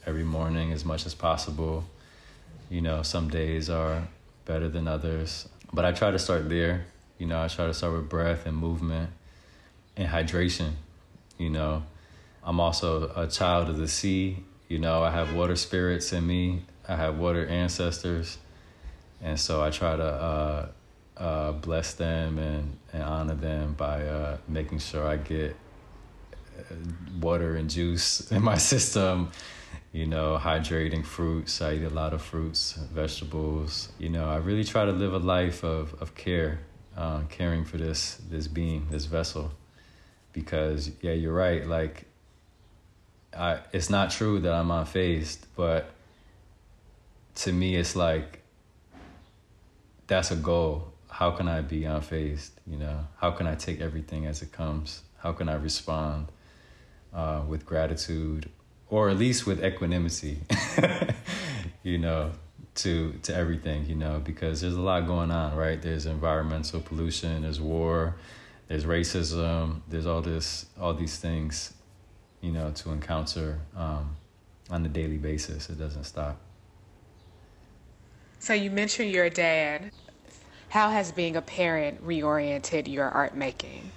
every 0.06 0.24
morning 0.24 0.72
as 0.72 0.86
much 0.86 1.06
as 1.06 1.14
possible. 1.14 1.84
You 2.70 2.82
know, 2.82 3.04
some 3.04 3.30
days 3.30 3.70
are 3.70 4.08
better 4.46 4.70
than 4.70 4.88
others, 4.88 5.50
but 5.74 5.84
I 5.84 5.92
try 5.92 6.12
to 6.12 6.20
start 6.20 6.50
there. 6.50 6.86
You 7.18 7.28
know, 7.28 7.42
I 7.42 7.48
try 7.48 7.68
to 7.68 7.74
start 7.74 7.94
with 7.94 8.10
breath 8.10 8.46
and 8.46 8.56
movement 8.56 9.10
and 9.98 10.08
hydration. 10.08 10.72
You 11.38 11.50
know, 11.50 11.84
I'm 12.44 12.60
also 12.60 13.12
a 13.16 13.28
child 13.28 13.70
of 13.70 13.78
the 13.78 13.88
sea. 13.88 14.38
You 14.70 14.80
know, 14.80 15.04
I 15.04 15.12
have 15.12 15.36
water 15.36 15.56
spirits 15.56 16.14
in 16.14 16.26
me. 16.26 16.64
I 16.88 16.96
have 16.96 17.18
water 17.18 17.46
ancestors, 17.46 18.38
and 19.22 19.40
so 19.40 19.62
I 19.62 19.70
try 19.70 19.96
to 19.96 20.04
uh, 20.04 20.68
uh, 21.22 21.52
bless 21.52 21.94
them 21.94 22.40
and, 22.40 22.78
and 22.94 23.04
honor 23.04 23.36
them 23.36 23.74
by 23.74 24.04
uh, 24.04 24.38
making 24.48 24.80
sure 24.80 25.08
I 25.08 25.18
get 25.18 25.56
uh, 26.58 26.74
water 27.20 27.56
and 27.58 27.70
juice 27.70 28.32
in 28.32 28.42
my 28.42 28.58
system. 28.58 29.32
You 29.94 30.08
know, 30.08 30.40
hydrating 30.42 31.06
fruits. 31.06 31.62
I 31.62 31.74
eat 31.74 31.84
a 31.84 31.90
lot 31.90 32.14
of 32.14 32.22
fruits, 32.22 32.74
vegetables. 32.94 33.92
You 34.00 34.10
know, 34.10 34.30
I 34.30 34.38
really 34.38 34.64
try 34.64 34.86
to 34.86 34.92
live 34.92 35.14
a 35.14 35.20
life 35.20 35.64
of, 35.66 35.94
of 36.02 36.16
care, 36.16 36.60
uh, 36.96 37.22
caring 37.30 37.66
for 37.66 37.78
this 37.78 38.16
this 38.30 38.48
being, 38.48 38.88
this 38.90 39.06
vessel. 39.06 39.52
Because 40.32 40.92
yeah, 41.02 41.12
you're 41.12 41.34
right. 41.34 41.68
Like, 41.68 42.06
I 43.38 43.60
it's 43.74 43.90
not 43.90 44.12
true 44.12 44.40
that 44.40 44.54
I'm 44.54 44.70
unfazed, 44.70 45.40
but 45.58 45.92
to 47.36 47.52
me, 47.52 47.76
it's 47.76 47.96
like 47.96 48.42
that's 50.08 50.32
a 50.32 50.38
goal 50.38 50.91
how 51.22 51.30
can 51.30 51.48
I 51.48 51.62
be 51.62 51.82
unfazed? 51.82 52.50
You 52.66 52.78
know, 52.78 53.08
how 53.18 53.30
can 53.30 53.46
I 53.46 53.54
take 53.54 53.80
everything 53.80 54.26
as 54.26 54.42
it 54.42 54.52
comes? 54.52 55.04
How 55.20 55.32
can 55.34 55.50
I 55.50 55.54
respond 55.54 56.32
uh, 57.14 57.44
with 57.48 57.64
gratitude, 57.64 58.50
or 58.90 59.08
at 59.08 59.18
least 59.18 59.46
with 59.46 59.64
equanimity? 59.64 60.40
you 61.84 62.00
know, 62.00 62.32
to 62.74 63.14
to 63.22 63.36
everything. 63.36 63.86
You 63.86 63.98
know, 63.98 64.20
because 64.20 64.62
there's 64.62 64.74
a 64.74 64.82
lot 64.82 65.06
going 65.06 65.30
on, 65.30 65.56
right? 65.56 65.80
There's 65.80 66.08
environmental 66.08 66.82
pollution, 66.82 67.44
there's 67.44 67.62
war, 67.62 68.16
there's 68.68 68.86
racism, 68.86 69.82
there's 69.90 70.08
all 70.08 70.24
this, 70.24 70.66
all 70.80 70.96
these 70.96 71.18
things, 71.18 71.76
you 72.42 72.52
know, 72.52 72.72
to 72.72 72.90
encounter 72.90 73.60
um, 73.78 74.16
on 74.72 74.84
a 74.88 74.90
daily 74.90 75.20
basis. 75.20 75.70
It 75.70 75.78
doesn't 75.78 76.06
stop. 76.06 76.42
So 78.40 78.56
you 78.56 78.72
mentioned 78.72 79.12
your 79.12 79.30
dad. 79.30 79.92
How 80.72 80.90
has 80.90 81.12
being 81.12 81.36
a 81.36 81.42
parent 81.42 82.02
reoriented 82.08 82.88
your 82.88 83.10
art 83.10 83.36
making? 83.36 83.92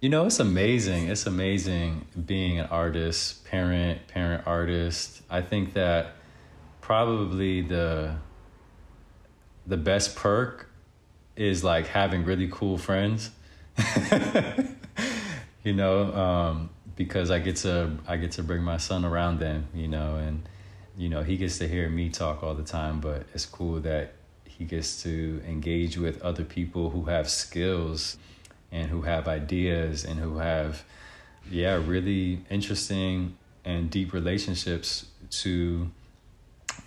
You 0.00 0.08
know, 0.08 0.26
it's 0.26 0.40
amazing. 0.40 1.06
It's 1.06 1.26
amazing 1.26 2.06
being 2.26 2.58
an 2.58 2.66
artist, 2.66 3.44
parent, 3.44 4.04
parent 4.08 4.48
artist. 4.48 5.22
I 5.30 5.42
think 5.42 5.74
that 5.74 6.16
probably 6.80 7.62
the 7.62 8.16
the 9.64 9.76
best 9.76 10.16
perk 10.16 10.68
is 11.36 11.62
like 11.62 11.86
having 11.86 12.24
really 12.24 12.48
cool 12.50 12.76
friends. 12.76 13.30
you 15.62 15.72
know, 15.72 16.12
um, 16.14 16.70
because 16.96 17.30
I 17.30 17.38
get 17.38 17.54
to 17.58 17.92
I 18.08 18.16
get 18.16 18.32
to 18.32 18.42
bring 18.42 18.64
my 18.64 18.78
son 18.78 19.04
around 19.04 19.38
them, 19.38 19.68
you 19.72 19.86
know, 19.86 20.16
and 20.16 20.48
you 20.98 21.08
know, 21.08 21.22
he 21.22 21.36
gets 21.36 21.58
to 21.58 21.68
hear 21.68 21.88
me 21.88 22.10
talk 22.10 22.42
all 22.42 22.54
the 22.54 22.64
time, 22.64 22.98
but 22.98 23.24
it's 23.32 23.46
cool 23.46 23.78
that 23.82 24.13
he 24.56 24.64
gets 24.64 25.02
to 25.02 25.42
engage 25.46 25.96
with 25.96 26.22
other 26.22 26.44
people 26.44 26.90
who 26.90 27.04
have 27.04 27.28
skills 27.28 28.16
and 28.70 28.88
who 28.88 29.02
have 29.02 29.26
ideas 29.26 30.04
and 30.04 30.18
who 30.20 30.38
have, 30.38 30.84
yeah, 31.50 31.74
really 31.74 32.44
interesting 32.50 33.36
and 33.64 33.90
deep 33.90 34.12
relationships 34.12 35.06
to, 35.30 35.90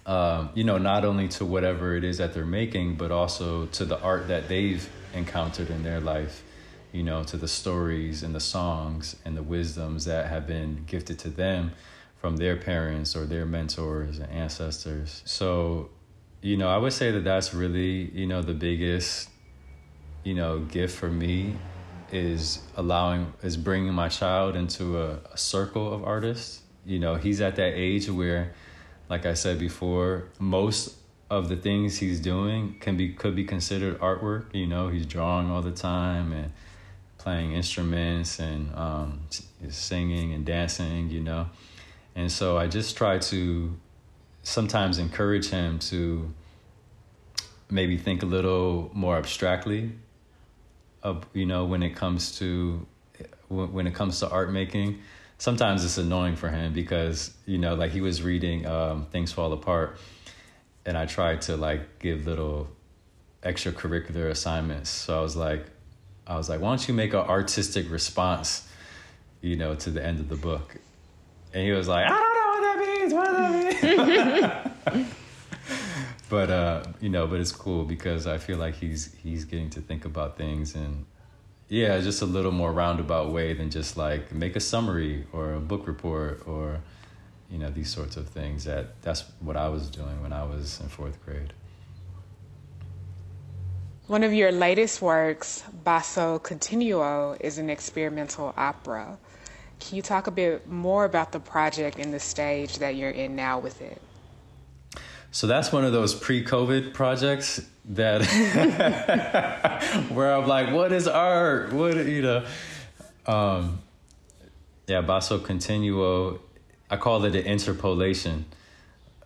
um, 0.06 0.49
you 0.53 0.63
know, 0.63 0.77
not 0.77 1.03
only 1.03 1.27
to 1.27 1.45
whatever 1.45 1.95
it 1.95 2.06
is 2.06 2.17
that 2.19 2.34
they're 2.34 2.45
making, 2.45 2.95
but 2.95 3.12
also 3.12 3.65
to 3.67 3.84
the 3.84 3.99
art 4.01 4.30
that 4.30 4.47
they've 4.47 4.89
encountered 5.13 5.69
in 5.69 5.84
their 5.84 5.99
life, 5.99 6.43
you 6.93 7.03
know, 7.03 7.23
to 7.23 7.36
the 7.36 7.47
stories 7.47 8.23
and 8.23 8.34
the 8.34 8.39
songs 8.39 9.17
and 9.25 9.36
the 9.36 9.43
wisdoms 9.43 10.06
that 10.06 10.27
have 10.27 10.47
been 10.47 10.84
gifted 10.88 11.19
to 11.19 11.30
them 11.30 11.71
from 12.17 12.38
their 12.38 12.56
parents 12.56 13.15
or 13.15 13.25
their 13.25 13.45
mentors 13.45 14.19
and 14.19 14.32
ancestors. 14.32 15.21
So 15.25 15.89
you 16.41 16.58
know, 16.58 16.69
I 16.69 16.78
would 16.78 16.93
say 16.93 17.12
that 17.12 17.23
that's 17.23 17.54
really, 17.54 18.12
you 18.12 18.28
know, 18.28 18.41
the 18.41 18.54
biggest, 18.54 19.30
you 20.23 20.34
know, 20.34 20.60
gift 20.60 20.97
for 20.97 21.10
me 21.10 21.56
is 22.12 22.60
allowing, 22.76 23.34
is 23.43 23.58
bringing 23.58 23.93
my 23.93 24.08
child 24.08 24.56
into 24.56 25.02
a, 25.02 25.19
a 25.34 25.38
circle 25.38 25.93
of 25.93 26.04
artists. 26.04 26.62
You 26.86 27.00
know, 27.00 27.15
he's 27.15 27.41
at 27.41 27.56
that 27.56 27.73
age 27.76 28.10
where, 28.10 28.54
like 29.10 29.26
I 29.26 29.34
said 29.34 29.60
before, 29.60 30.30
most 30.39 30.95
of 31.30 31.50
the 31.50 31.58
things 31.58 31.97
he's 31.97 32.19
doing 32.19 32.78
can 32.80 32.95
be 32.95 33.10
could 33.10 33.36
be 33.36 33.43
considered 33.43 34.00
artwork. 34.00 34.54
You 34.54 34.67
know, 34.67 34.88
he's 34.88 35.06
drawing 35.06 35.50
all 35.50 35.62
the 35.62 35.71
time 35.71 36.32
and 36.32 36.54
playing 37.17 37.54
instruments 37.54 38.39
and 38.39 38.73
um, 38.76 39.21
singing 39.69 40.34
and 40.34 40.45
dancing. 40.45 41.10
You 41.10 41.21
know, 41.21 41.50
and 42.15 42.32
so 42.32 42.58
I 42.58 42.67
just 42.67 42.95
try 42.95 43.17
to 43.17 43.76
sometimes 44.48 44.98
encourage 44.98 45.50
him 45.50 45.78
to 45.78 46.34
maybe 47.70 47.98
think 47.98 48.24
a 48.24 48.26
little 48.26 48.90
more 48.94 49.18
abstractly 49.18 49.92
uh, 51.04 51.20
you 51.34 51.46
know, 51.46 51.66
when 51.66 51.84
it 51.84 51.96
comes 51.96 52.38
to 52.40 52.86
when 53.50 53.88
it 53.88 53.94
comes 53.94 54.20
to 54.20 54.30
art 54.30 54.52
making. 54.52 55.00
Sometimes 55.38 55.86
it's 55.86 55.98
annoying 55.98 56.36
for 56.36 56.50
him 56.50 56.74
because 56.74 57.34
you 57.46 57.58
know, 57.58 57.76
like 57.76 57.92
he 57.92 58.02
was 58.02 58.22
reading 58.24 58.66
um, 58.66 59.06
"Things 59.12 59.32
Fall 59.32 59.54
Apart," 59.54 59.98
and 60.86 60.98
I 60.98 61.06
tried 61.06 61.42
to 61.44 61.58
like 61.58 62.00
give 62.00 62.26
little 62.26 62.70
extracurricular 63.44 64.30
assignments. 64.30 64.90
So 64.90 65.18
I 65.18 65.22
was 65.22 65.36
like, 65.36 65.66
I 66.26 66.38
was 66.38 66.50
like, 66.50 66.60
why 66.60 66.70
don't 66.70 66.88
you 66.88 66.94
make 66.94 67.14
an 67.14 67.20
artistic 67.20 67.90
response, 67.92 68.68
you 69.42 69.56
know, 69.56 69.76
to 69.76 69.92
the 69.92 70.04
end 70.04 70.20
of 70.20 70.30
the 70.30 70.36
book? 70.36 70.78
And 71.54 71.64
he 71.64 71.72
was 71.72 71.88
like, 71.88 72.08
I 72.10 72.27
don't 73.10 73.34
know 73.34 73.52
what. 73.54 73.65
What 73.65 73.82
does 73.82 74.84
that 74.84 74.96
mean? 74.96 75.08
but 76.30 76.50
uh, 76.50 76.84
you 77.02 77.10
know, 77.10 77.28
but 77.28 77.39
it's 77.39 77.52
cool 77.52 77.84
because 77.86 78.28
I 78.28 78.38
feel 78.38 78.58
like 78.58 78.76
he's 78.76 79.13
he's 79.24 79.46
getting 79.46 79.70
to 79.72 79.82
think 79.82 80.06
about 80.06 80.38
things 80.38 80.76
and 80.76 81.06
yeah, 81.70 82.00
just 82.00 82.22
a 82.22 82.26
little 82.26 82.52
more 82.52 82.72
roundabout 82.72 83.32
way 83.32 83.54
than 83.54 83.70
just 83.70 83.98
like 83.98 84.32
make 84.32 84.56
a 84.56 84.60
summary 84.60 85.26
or 85.34 85.54
a 85.54 85.60
book 85.60 85.86
report 85.88 86.48
or 86.48 86.80
you 87.52 87.58
know 87.58 87.70
these 87.70 87.89
sorts 87.89 88.17
of 88.17 88.28
things. 88.30 88.63
That 88.63 89.02
that's 89.02 89.24
what 89.39 89.58
I 89.58 89.70
was 89.70 89.89
doing 89.89 90.22
when 90.22 90.34
I 90.34 90.43
was 90.43 90.80
in 90.80 90.88
fourth 90.88 91.24
grade. 91.26 91.54
One 94.08 94.24
of 94.24 94.34
your 94.34 94.54
latest 94.54 95.02
works, 95.02 95.63
Basso 95.84 96.39
Continuo, 96.39 97.36
is 97.41 97.58
an 97.58 97.70
experimental 97.70 98.54
opera. 98.56 99.17
Can 99.80 99.96
you 99.96 100.02
talk 100.02 100.28
a 100.28 100.32
bit 100.32 100.68
more 100.68 101.06
about 101.06 101.32
the 101.32 101.40
project 101.40 101.98
and 102.00 102.13
the 102.13 102.20
stage 102.20 102.80
that 102.80 102.96
you're 102.96 103.12
in 103.12 103.36
now 103.36 103.60
with 103.60 103.82
it? 103.82 104.02
So 105.32 105.46
that's 105.46 105.72
one 105.72 105.86
of 105.86 105.92
those 105.92 106.16
pre-COVID 106.16 106.94
projects 106.94 107.62
that 107.90 108.24
where 110.10 110.34
I'm 110.34 110.48
like, 110.48 110.74
what 110.74 110.92
is 110.92 111.08
art? 111.08 111.74
What 111.74 111.96
you 111.96 112.22
know? 112.22 112.46
Um, 113.26 113.80
yeah, 114.88 115.02
Basso 115.02 115.38
Continuo. 115.38 116.40
I 116.90 116.98
call 116.98 117.24
it 117.26 117.36
an 117.36 117.46
interpolation 117.46 118.46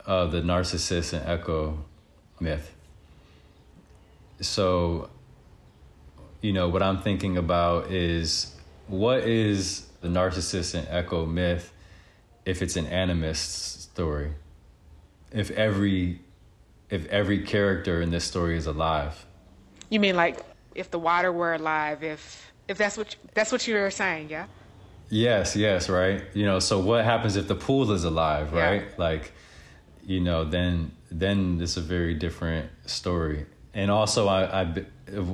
of 0.06 0.32
the 0.32 0.42
narcissist 0.42 1.14
and 1.14 1.28
echo 1.28 1.78
myth 2.40 2.74
so 4.42 5.10
you 6.42 6.52
know 6.52 6.68
what 6.68 6.82
i'm 6.82 7.00
thinking 7.02 7.38
about 7.38 7.92
is 7.92 8.56
what 8.88 9.20
is 9.20 9.86
the 10.02 10.08
narcissist 10.08 10.74
and 10.74 10.88
echo 10.90 11.26
myth 11.26 11.72
if 12.46 12.62
it's 12.62 12.76
an 12.76 12.88
animist 12.88 13.82
story. 13.92 14.34
If 15.32 15.52
every 15.52 16.20
if 16.90 17.06
every 17.08 17.44
character 17.44 18.02
in 18.02 18.12
this 18.12 18.26
story 18.26 18.58
is 18.58 18.68
alive. 18.68 19.26
You 19.90 20.00
mean 20.00 20.16
like 20.16 20.40
if 20.76 20.92
the 20.92 21.00
water 21.00 21.32
were 21.32 21.54
alive 21.54 22.04
if 22.04 22.52
if 22.68 22.78
that's 22.78 22.98
what 22.98 23.16
that's 23.34 23.52
what 23.52 23.68
you're 23.68 23.92
saying 23.92 24.30
yeah? 24.30 24.48
Yes 25.10 25.56
yes 25.56 25.90
right? 25.90 26.24
You 26.34 26.46
know 26.46 26.60
so 26.60 26.80
what 26.80 27.06
happens 27.06 27.36
if 27.36 27.48
the 27.48 27.56
pool 27.56 27.92
is 27.92 28.04
alive 28.04 28.52
right? 28.54 28.84
Yeah. 28.84 28.96
like 28.98 29.32
you 30.06 30.20
know 30.20 30.44
then 30.44 30.92
then 31.12 31.60
it's 31.62 31.78
a 31.78 31.82
very 31.82 32.14
different 32.14 32.70
story. 32.86 33.46
And 33.74 33.92
also 33.92 34.28
I, 34.28 34.62
I, 34.62 34.86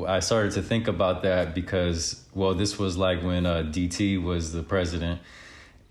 I 0.08 0.20
started 0.20 0.54
to 0.54 0.62
think 0.62 0.88
about 0.88 1.24
that 1.24 1.54
because 1.54 2.24
well 2.34 2.54
this 2.54 2.80
was 2.80 2.98
like 2.98 3.22
when 3.24 3.46
uh, 3.46 3.64
DT 3.64 4.22
was 4.22 4.52
the 4.52 4.64
president 4.64 5.22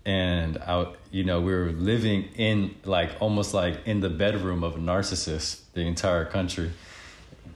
and 0.05 0.57
I, 0.57 0.93
you 1.11 1.23
know 1.23 1.41
we 1.41 1.53
were 1.53 1.71
living 1.71 2.29
in 2.35 2.75
like 2.83 3.11
almost 3.19 3.53
like 3.53 3.85
in 3.85 4.01
the 4.01 4.09
bedroom 4.09 4.63
of 4.63 4.75
a 4.75 4.79
narcissist 4.79 5.61
the 5.73 5.81
entire 5.81 6.25
country. 6.25 6.71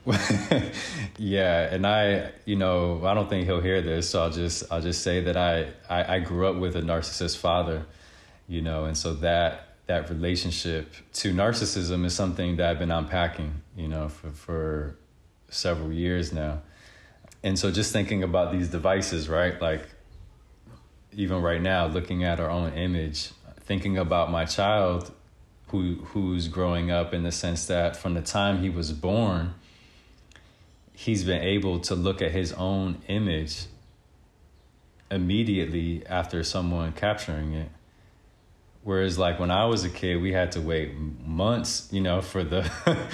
Yeah 1.17 1.73
and 1.73 1.85
I 1.85 2.31
you 2.45 2.55
know 2.55 3.05
I 3.05 3.13
don't 3.13 3.29
think 3.29 3.45
he'll 3.45 3.61
hear 3.61 3.81
this 3.81 4.09
so 4.09 4.23
I'll 4.23 4.31
just 4.31 4.63
I'll 4.71 4.81
just 4.81 5.03
say 5.03 5.21
that 5.21 5.37
I, 5.37 5.67
I 5.89 6.15
I 6.15 6.19
grew 6.19 6.47
up 6.47 6.55
with 6.55 6.75
a 6.75 6.81
narcissist 6.81 7.37
father 7.37 7.85
you 8.47 8.61
know 8.61 8.85
and 8.85 8.97
so 8.97 9.13
that 9.15 9.71
that 9.91 10.09
relationship 10.09 10.93
to 11.13 11.33
narcissism 11.33 12.05
is 12.05 12.13
something 12.15 12.55
that 12.57 12.69
I've 12.69 12.79
been 12.79 12.91
unpacking, 12.91 13.61
you 13.75 13.89
know, 13.89 14.07
for, 14.07 14.29
for 14.31 14.95
several 15.51 15.91
years 15.91 16.33
now. 16.33 16.61
And 17.43 17.59
so 17.59 17.69
just 17.71 17.93
thinking 17.93 18.23
about 18.23 18.51
these 18.51 18.69
devices, 18.69 19.29
right? 19.29 19.61
Like 19.61 19.87
even 21.11 21.41
right 21.41 21.61
now, 21.61 21.85
looking 21.85 22.23
at 22.23 22.39
our 22.39 22.49
own 22.49 22.73
image, 22.73 23.31
thinking 23.59 23.97
about 23.97 24.31
my 24.31 24.45
child 24.45 25.11
who 25.67 25.95
who's 26.05 26.47
growing 26.47 26.89
up 26.89 27.13
in 27.13 27.23
the 27.23 27.31
sense 27.31 27.67
that 27.67 27.95
from 27.95 28.13
the 28.15 28.21
time 28.21 28.59
he 28.59 28.69
was 28.69 28.91
born, 28.91 29.53
he's 30.93 31.23
been 31.23 31.41
able 31.41 31.79
to 31.79 31.95
look 31.95 32.21
at 32.21 32.31
his 32.31 32.53
own 32.53 32.97
image 33.07 33.65
immediately 35.09 36.05
after 36.07 36.43
someone 36.43 36.91
capturing 36.93 37.53
it 37.53 37.69
Whereas 38.83 39.19
like 39.19 39.39
when 39.39 39.51
I 39.51 39.65
was 39.65 39.83
a 39.83 39.89
kid, 39.89 40.21
we 40.21 40.33
had 40.33 40.53
to 40.53 40.61
wait 40.61 40.95
months, 40.97 41.87
you 41.91 42.01
know, 42.01 42.21
for 42.21 42.43
the 42.43 42.69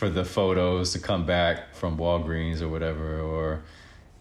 for 0.00 0.08
the 0.08 0.24
photos 0.24 0.94
to 0.94 0.98
come 0.98 1.26
back 1.26 1.74
from 1.74 1.98
Walgreens 1.98 2.62
or 2.62 2.70
whatever, 2.70 3.20
or 3.20 3.62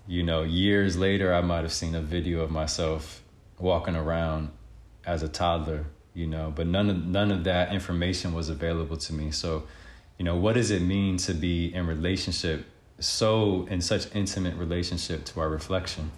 you 0.08 0.24
know, 0.24 0.44
years 0.44 0.98
later, 0.98 1.34
I 1.34 1.40
might 1.40 1.62
have 1.62 1.72
seen 1.72 1.96
a 1.96 2.02
video 2.02 2.42
of 2.42 2.52
myself 2.52 3.24
walking 3.58 3.96
around 3.96 4.50
as 5.06 5.24
a 5.24 5.30
toddler, 5.30 5.86
you 6.14 6.28
know, 6.28 6.52
but 6.54 6.68
none 6.68 6.90
of 6.90 7.06
none 7.06 7.32
of 7.32 7.46
that 7.46 7.72
information 7.72 8.34
was 8.34 8.50
available 8.50 8.98
to 8.98 9.14
me. 9.14 9.32
So, 9.32 9.64
you 10.18 10.26
know, 10.26 10.36
what 10.36 10.56
does 10.56 10.70
it 10.70 10.82
mean 10.82 11.16
to 11.20 11.34
be 11.34 11.74
in 11.74 11.88
relationship 11.88 12.66
so 13.00 13.66
in 13.70 13.80
such 13.80 14.14
intimate 14.14 14.56
relationship 14.56 15.24
to 15.26 15.40
our 15.40 15.48
reflection? 15.48 16.12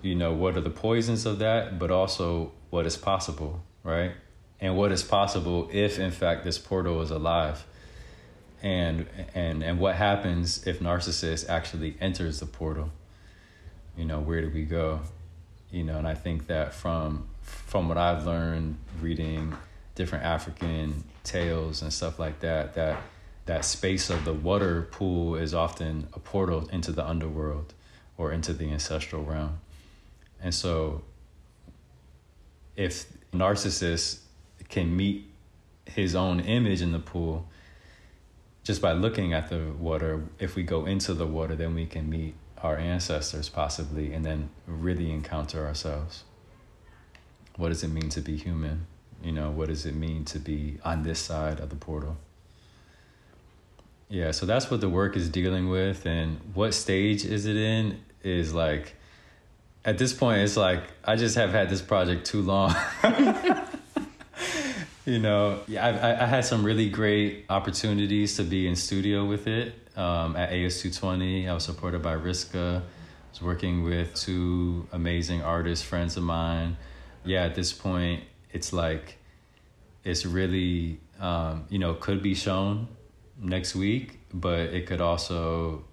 You 0.00 0.14
know, 0.14 0.32
what 0.32 0.56
are 0.56 0.60
the 0.60 0.70
poisons 0.70 1.26
of 1.26 1.40
that, 1.40 1.80
but 1.80 1.90
also 1.90 2.52
what 2.70 2.86
is 2.86 2.96
possible, 2.96 3.64
right? 3.82 4.12
And 4.60 4.76
what 4.76 4.92
is 4.92 5.02
possible 5.02 5.68
if, 5.72 5.98
in 5.98 6.12
fact, 6.12 6.44
this 6.44 6.56
portal 6.56 7.02
is 7.02 7.10
alive. 7.10 7.66
And, 8.62 9.06
and, 9.34 9.62
and 9.62 9.78
what 9.80 9.96
happens 9.96 10.66
if 10.66 10.78
narcissist 10.78 11.48
actually 11.48 11.96
enters 12.00 12.40
the 12.40 12.46
portal? 12.46 12.90
You 13.96 14.04
know, 14.04 14.20
where 14.20 14.40
do 14.40 14.50
we 14.50 14.62
go? 14.62 15.00
You 15.70 15.84
know, 15.84 15.98
and 15.98 16.06
I 16.06 16.14
think 16.14 16.46
that 16.46 16.72
from 16.74 17.28
from 17.42 17.88
what 17.88 17.98
I've 17.98 18.24
learned 18.24 18.76
reading 19.00 19.54
different 19.94 20.24
African 20.24 21.04
tales 21.24 21.82
and 21.82 21.92
stuff 21.92 22.18
like 22.18 22.40
that, 22.40 22.74
that 22.74 23.02
that 23.46 23.64
space 23.64 24.08
of 24.08 24.24
the 24.24 24.32
water 24.32 24.88
pool 24.92 25.34
is 25.34 25.52
often 25.52 26.08
a 26.12 26.18
portal 26.18 26.68
into 26.68 26.92
the 26.92 27.04
underworld 27.04 27.74
or 28.16 28.32
into 28.32 28.52
the 28.52 28.70
ancestral 28.70 29.24
realm. 29.24 29.58
And 30.40 30.54
so 30.54 31.02
if 32.76 33.06
narcissist 33.32 34.20
can 34.68 34.96
meet 34.96 35.28
his 35.86 36.14
own 36.14 36.40
image 36.40 36.80
in 36.80 36.92
the 36.92 36.98
pool 36.98 37.48
just 38.64 38.80
by 38.80 38.92
looking 38.92 39.32
at 39.32 39.50
the 39.50 39.72
water 39.78 40.22
if 40.38 40.54
we 40.54 40.62
go 40.62 40.86
into 40.86 41.14
the 41.14 41.26
water 41.26 41.56
then 41.56 41.74
we 41.74 41.86
can 41.86 42.08
meet 42.08 42.34
our 42.58 42.76
ancestors 42.76 43.48
possibly 43.48 44.12
and 44.12 44.24
then 44.24 44.50
really 44.66 45.10
encounter 45.10 45.66
ourselves. 45.66 46.24
What 47.56 47.68
does 47.68 47.82
it 47.82 47.88
mean 47.88 48.08
to 48.10 48.20
be 48.20 48.36
human? 48.36 48.86
You 49.22 49.32
know 49.32 49.50
what 49.50 49.68
does 49.68 49.84
it 49.86 49.94
mean 49.94 50.24
to 50.26 50.38
be 50.38 50.78
on 50.84 51.02
this 51.02 51.18
side 51.18 51.60
of 51.60 51.70
the 51.70 51.76
portal? 51.76 52.16
Yeah 54.08 54.30
so 54.30 54.46
that's 54.46 54.70
what 54.70 54.80
the 54.80 54.88
work 54.88 55.16
is 55.16 55.28
dealing 55.28 55.68
with 55.68 56.06
and 56.06 56.38
what 56.54 56.74
stage 56.74 57.24
is 57.24 57.46
it 57.46 57.56
in 57.56 58.00
is 58.22 58.54
like 58.54 58.94
at 59.84 59.98
this 59.98 60.12
point, 60.12 60.42
it's 60.42 60.56
like 60.56 60.82
I 61.04 61.16
just 61.16 61.34
have 61.34 61.50
had 61.50 61.68
this 61.68 61.82
project 61.82 62.26
too 62.26 62.42
long. 62.42 62.74
you 65.04 65.18
know, 65.18 65.60
yeah, 65.66 65.86
I, 65.86 66.24
I 66.24 66.26
had 66.26 66.44
some 66.44 66.64
really 66.64 66.88
great 66.88 67.46
opportunities 67.48 68.36
to 68.36 68.44
be 68.44 68.66
in 68.66 68.76
studio 68.76 69.24
with 69.24 69.46
it 69.46 69.74
um, 69.96 70.36
at 70.36 70.50
AS220. 70.50 71.48
I 71.48 71.54
was 71.54 71.64
supported 71.64 72.02
by 72.02 72.14
RISCA. 72.14 72.78
I 72.78 72.82
was 73.30 73.42
working 73.42 73.82
with 73.82 74.14
two 74.14 74.86
amazing 74.92 75.42
artists, 75.42 75.84
friends 75.84 76.16
of 76.16 76.22
mine. 76.22 76.76
Yeah, 77.24 77.44
at 77.44 77.54
this 77.54 77.72
point, 77.72 78.24
it's 78.52 78.72
like 78.72 79.18
it's 80.04 80.26
really 80.26 81.00
um, 81.20 81.66
you 81.68 81.78
know 81.78 81.94
could 81.94 82.22
be 82.22 82.34
shown 82.34 82.88
next 83.38 83.74
week, 83.74 84.20
but 84.32 84.60
it 84.60 84.86
could 84.86 85.00
also 85.00 85.84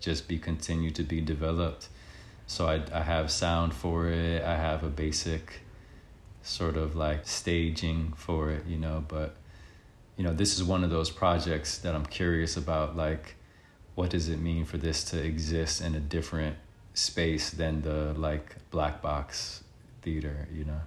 just 0.00 0.26
be 0.26 0.38
continued 0.38 0.94
to 0.96 1.02
be 1.02 1.20
developed 1.20 1.88
so 2.46 2.66
I, 2.66 2.82
I 2.92 3.02
have 3.02 3.30
sound 3.30 3.74
for 3.74 4.08
it 4.08 4.42
i 4.42 4.56
have 4.56 4.82
a 4.82 4.88
basic 4.88 5.60
sort 6.42 6.76
of 6.76 6.96
like 6.96 7.26
staging 7.26 8.12
for 8.16 8.50
it 8.50 8.64
you 8.66 8.78
know 8.78 9.04
but 9.08 9.36
you 10.16 10.24
know 10.24 10.32
this 10.32 10.54
is 10.54 10.64
one 10.64 10.82
of 10.84 10.90
those 10.90 11.10
projects 11.10 11.78
that 11.78 11.94
i'm 11.94 12.06
curious 12.06 12.56
about 12.56 12.96
like 12.96 13.36
what 13.94 14.10
does 14.10 14.28
it 14.28 14.38
mean 14.38 14.64
for 14.64 14.78
this 14.78 15.04
to 15.04 15.22
exist 15.22 15.80
in 15.80 15.94
a 15.94 16.00
different 16.00 16.56
space 16.94 17.50
than 17.50 17.82
the 17.82 18.14
like 18.14 18.56
black 18.70 19.02
box 19.02 19.62
theater 20.02 20.48
you 20.52 20.64
know? 20.64 20.80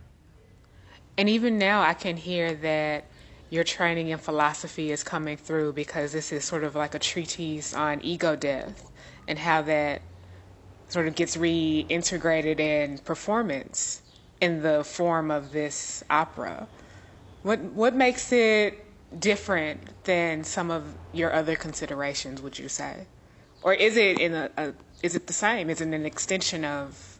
And 1.17 1.29
even 1.29 1.57
now 1.57 1.81
i 1.81 1.93
can 1.93 2.17
hear 2.17 2.53
that 2.55 3.05
your 3.49 3.63
training 3.63 4.09
in 4.09 4.17
philosophy 4.17 4.91
is 4.91 5.03
coming 5.03 5.37
through 5.37 5.73
because 5.73 6.11
this 6.11 6.31
is 6.31 6.43
sort 6.43 6.63
of 6.63 6.75
like 6.75 6.95
a 6.95 6.99
treatise 6.99 7.75
on 7.75 8.01
ego 8.01 8.35
death 8.35 8.91
and 9.27 9.37
how 9.37 9.61
that 9.61 10.01
sort 10.89 11.07
of 11.07 11.15
gets 11.15 11.37
reintegrated 11.37 12.59
in 12.59 12.97
performance 12.99 14.02
in 14.43 14.61
the 14.61 14.83
form 14.83 15.31
of 15.31 15.53
this 15.53 16.03
opera. 16.09 16.67
What 17.43 17.59
what 17.81 17.95
makes 17.95 18.31
it 18.33 18.85
different 19.17 19.79
than 20.03 20.43
some 20.43 20.69
of 20.69 20.83
your 21.13 21.31
other 21.33 21.55
considerations? 21.55 22.41
Would 22.41 22.59
you 22.59 22.67
say, 22.67 23.07
or 23.61 23.73
is 23.73 23.95
it 23.95 24.19
in 24.19 24.33
a, 24.33 24.49
a 24.57 24.73
is 25.01 25.15
it 25.15 25.27
the 25.27 25.33
same? 25.33 25.69
Is 25.69 25.79
it 25.79 25.87
an 25.87 26.05
extension 26.05 26.65
of 26.65 27.19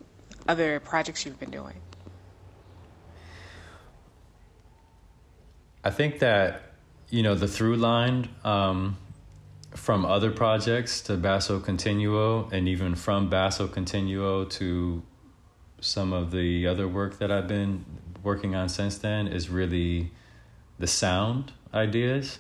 other 0.50 0.82
projects 0.82 1.26
you've 1.26 1.40
been 1.40 1.52
doing? 1.62 1.80
I 5.86 5.92
think 5.92 6.20
that 6.20 6.62
you 7.10 7.24
know 7.24 7.36
the 7.36 7.48
through 7.48 7.78
line 7.78 8.30
um, 8.44 8.98
from 9.72 10.06
other 10.06 10.32
projects 10.32 11.00
to 11.08 11.16
Basso 11.16 11.60
Continuo, 11.60 12.50
and 12.52 12.68
even 12.68 12.96
from 12.96 13.30
Basso 13.30 13.66
Continuo 13.68 14.50
to 14.60 15.04
some 15.84 16.14
of 16.14 16.32
the 16.32 16.66
other 16.68 16.88
work 16.88 17.20
that 17.20 17.32
I've 17.32 17.48
been 17.48 17.86
working 18.24 18.56
on 18.56 18.70
since 18.70 18.98
then, 18.98 19.28
is 19.28 19.50
really 19.50 20.12
the 20.80 20.88
sound 20.88 21.52
ideas. 21.74 22.40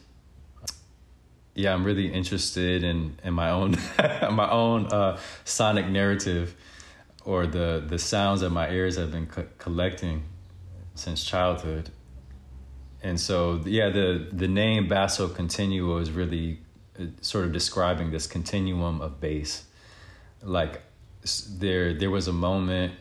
Yeah, 1.55 1.73
I'm 1.73 1.83
really 1.83 2.11
interested 2.11 2.83
in 2.83 3.19
in 3.23 3.33
my 3.33 3.49
own 3.49 3.75
my 4.31 4.49
own 4.49 4.87
uh, 4.87 5.19
sonic 5.45 5.87
narrative, 5.87 6.55
or 7.25 7.45
the 7.45 7.83
the 7.85 7.99
sounds 7.99 8.41
that 8.41 8.49
my 8.49 8.69
ears 8.69 8.95
have 8.97 9.11
been 9.11 9.27
co- 9.27 9.47
collecting 9.59 10.23
since 10.95 11.23
childhood. 11.23 11.89
And 13.03 13.19
so, 13.19 13.61
yeah, 13.65 13.89
the 13.89 14.27
the 14.31 14.47
name 14.47 14.87
Basso 14.87 15.27
Continuo 15.27 16.01
is 16.01 16.09
really 16.09 16.59
uh, 16.99 17.05
sort 17.21 17.45
of 17.45 17.51
describing 17.51 18.11
this 18.11 18.25
continuum 18.25 19.01
of 19.01 19.19
bass. 19.19 19.65
Like 20.41 20.81
there 21.49 21.93
there 21.93 22.09
was 22.09 22.27
a 22.27 22.33
moment, 22.33 22.93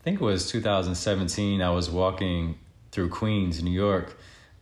I 0.00 0.02
think 0.02 0.22
it 0.22 0.24
was 0.24 0.50
2017. 0.50 1.60
I 1.60 1.68
was 1.68 1.90
walking 1.90 2.58
through 2.90 3.10
Queens, 3.10 3.62
New 3.62 3.70
York, 3.70 4.16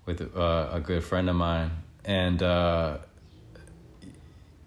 with 0.04 0.36
uh, 0.36 0.68
a 0.72 0.80
good 0.80 1.04
friend 1.04 1.30
of 1.30 1.36
mine, 1.36 1.70
and 2.04 2.42
uh, 2.42 2.98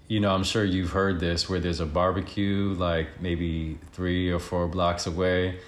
you 0.08 0.22
know, 0.22 0.34
I'm 0.34 0.46
sure 0.46 0.64
you've 0.64 0.92
heard 0.92 1.20
this, 1.20 1.50
where 1.50 1.60
there's 1.60 1.82
a 1.82 1.86
barbecue 1.86 2.74
like 2.78 3.22
maybe 3.22 3.80
three 3.92 4.32
or 4.32 4.40
four 4.40 4.70
blocks 4.70 5.08
away, 5.08 5.60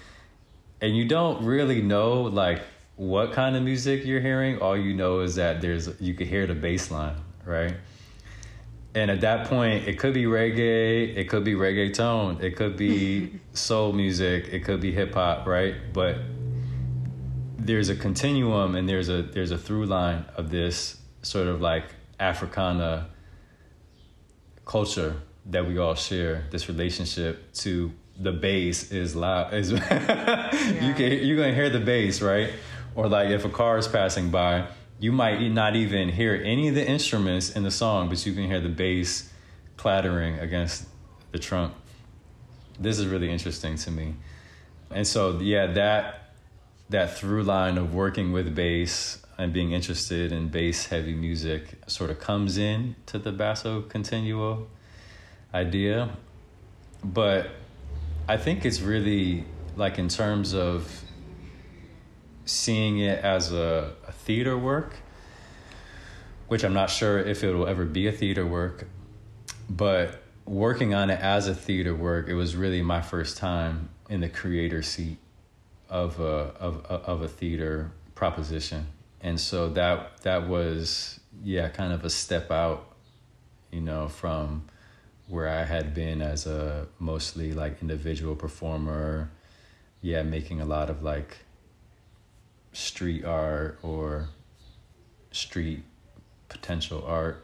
and 0.79 0.95
you 0.95 1.05
don't 1.05 1.43
really 1.43 1.81
know 1.81 2.21
like 2.21 2.61
what 2.95 3.33
kind 3.33 3.57
of 3.57 3.63
music 3.63 4.05
you're 4.05 4.21
hearing. 4.21 4.59
All 4.59 4.77
you 4.77 4.93
know 4.93 5.19
is 5.19 5.35
that 5.35 5.59
there's 5.59 5.89
you 5.99 6.13
can 6.13 6.27
hear 6.27 6.47
the 6.47 6.55
bass 6.55 6.89
line, 6.91 7.17
right? 7.43 7.75
And 8.95 9.11
at 9.11 9.19
that 9.19 9.47
point, 9.47 9.85
it 9.85 9.99
could 9.99 10.13
be 10.13 10.23
reggae, 10.23 11.13
it 11.17 11.27
could 11.27 11.43
be 11.43 11.55
reggaeton, 11.55 12.41
it 12.41 12.55
could 12.55 12.77
be 12.77 13.41
soul 13.53 13.93
music, 13.93 14.49
it 14.51 14.63
could 14.63 14.81
be 14.81 14.91
hip 14.91 15.13
hop, 15.13 15.47
right? 15.47 15.75
But 15.93 16.17
there's 17.57 17.89
a 17.89 17.95
continuum 17.95 18.75
and 18.75 18.87
there's 18.89 19.09
a 19.09 19.21
there's 19.21 19.51
a 19.51 19.57
through 19.57 19.85
line 19.85 20.25
of 20.35 20.49
this 20.49 20.97
sort 21.21 21.47
of 21.47 21.61
like 21.61 21.85
Africana 22.19 23.09
culture 24.65 25.15
that 25.47 25.67
we 25.67 25.77
all 25.77 25.95
share. 25.95 26.45
This 26.51 26.67
relationship 26.67 27.53
to 27.53 27.91
the 28.17 28.31
bass 28.31 28.91
is 28.91 29.15
loud. 29.15 29.53
Is 29.53 29.71
yeah. 29.71 30.53
you 30.87 30.93
can 30.93 31.25
you're 31.25 31.37
gonna 31.37 31.53
hear 31.53 31.69
the 31.69 31.79
bass, 31.79 32.21
right? 32.21 32.51
Or 32.95 33.07
like 33.07 33.29
if 33.29 33.45
a 33.45 33.49
car 33.49 33.77
is 33.77 33.87
passing 33.87 34.29
by, 34.29 34.67
you 34.99 35.11
might 35.11 35.39
not 35.49 35.75
even 35.75 36.09
hear 36.09 36.39
any 36.43 36.67
of 36.67 36.75
the 36.75 36.87
instruments 36.87 37.51
in 37.51 37.63
the 37.63 37.71
song, 37.71 38.09
but 38.09 38.25
you 38.25 38.33
can 38.33 38.45
hear 38.45 38.61
the 38.61 38.69
bass 38.69 39.29
clattering 39.77 40.39
against 40.39 40.85
the 41.31 41.39
trunk. 41.39 41.73
This 42.79 42.99
is 42.99 43.05
really 43.05 43.31
interesting 43.31 43.75
to 43.77 43.91
me. 43.91 44.15
And 44.91 45.05
so 45.05 45.39
yeah, 45.39 45.67
that 45.67 46.33
that 46.89 47.17
through 47.17 47.43
line 47.43 47.77
of 47.77 47.93
working 47.93 48.31
with 48.31 48.53
bass 48.53 49.23
and 49.37 49.51
being 49.51 49.71
interested 49.71 50.31
in 50.31 50.47
bass 50.49 50.87
heavy 50.87 51.15
music 51.15 51.75
sort 51.87 52.09
of 52.09 52.19
comes 52.19 52.57
in 52.57 52.95
to 53.07 53.17
the 53.17 53.31
basso 53.31 53.81
continuo 53.81 54.67
idea. 55.53 56.09
But 57.03 57.49
I 58.27 58.37
think 58.37 58.65
it's 58.65 58.79
really 58.79 59.45
like 59.75 59.97
in 59.97 60.07
terms 60.07 60.53
of 60.53 61.03
seeing 62.45 62.99
it 62.99 63.23
as 63.23 63.51
a, 63.51 63.93
a 64.07 64.11
theater 64.11 64.57
work, 64.57 64.95
which 66.47 66.63
I'm 66.63 66.73
not 66.73 66.89
sure 66.89 67.19
if 67.19 67.43
it 67.43 67.53
will 67.53 67.67
ever 67.67 67.85
be 67.85 68.07
a 68.07 68.11
theater 68.11 68.45
work, 68.45 68.87
but 69.69 70.22
working 70.45 70.93
on 70.93 71.09
it 71.09 71.19
as 71.19 71.47
a 71.47 71.55
theater 71.55 71.95
work, 71.95 72.27
it 72.27 72.35
was 72.35 72.55
really 72.55 72.81
my 72.81 73.01
first 73.01 73.37
time 73.37 73.89
in 74.09 74.21
the 74.21 74.29
creator 74.29 74.81
seat 74.81 75.17
of 75.89 76.19
a 76.19 76.53
of 76.59 76.85
of 76.85 77.21
a 77.21 77.27
theater 77.27 77.91
proposition, 78.15 78.87
and 79.21 79.39
so 79.39 79.69
that 79.69 80.21
that 80.23 80.47
was 80.47 81.19
yeah 81.43 81.69
kind 81.69 81.93
of 81.93 82.05
a 82.05 82.09
step 82.09 82.51
out, 82.51 82.87
you 83.71 83.81
know, 83.81 84.07
from 84.07 84.65
where 85.27 85.47
I 85.47 85.63
had 85.63 85.93
been 85.93 86.21
as 86.21 86.45
a 86.45 86.87
mostly 86.99 87.53
like 87.53 87.81
individual 87.81 88.35
performer, 88.35 89.31
yeah, 90.01 90.23
making 90.23 90.61
a 90.61 90.65
lot 90.65 90.89
of 90.89 91.03
like 91.03 91.37
street 92.73 93.23
art 93.23 93.79
or 93.81 94.29
street 95.31 95.83
potential 96.49 97.03
art. 97.05 97.42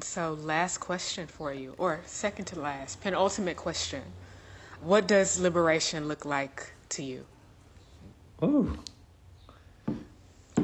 So, 0.00 0.34
last 0.34 0.78
question 0.78 1.26
for 1.26 1.54
you, 1.54 1.74
or 1.78 2.00
second 2.04 2.44
to 2.46 2.60
last, 2.60 3.00
penultimate 3.00 3.56
question. 3.56 4.02
What 4.82 5.08
does 5.08 5.40
liberation 5.40 6.06
look 6.06 6.26
like 6.26 6.72
to 6.90 7.02
you? 7.02 7.24
Ooh. 8.42 8.78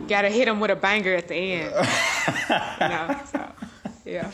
Gotta 0.06 0.28
hit 0.28 0.48
him 0.48 0.60
with 0.60 0.70
a 0.70 0.76
banger 0.76 1.14
at 1.14 1.28
the 1.28 1.34
end. 1.34 1.74
you 2.80 2.88
know, 2.88 3.20
so, 3.32 3.52
yeah. 4.04 4.30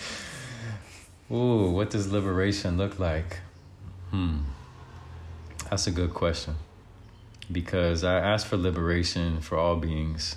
Ooh, 1.31 1.71
what 1.71 1.91
does 1.91 2.11
liberation 2.11 2.77
look 2.77 2.99
like? 2.99 3.39
Hmm. 4.11 4.39
That's 5.71 5.87
a 5.87 5.93
good 5.93 6.13
question 6.13 6.57
because 7.53 8.03
I 8.03 8.19
ask 8.19 8.47
for 8.47 8.57
liberation 8.57 9.41
for 9.43 9.57
all 9.57 9.77
beings 9.77 10.37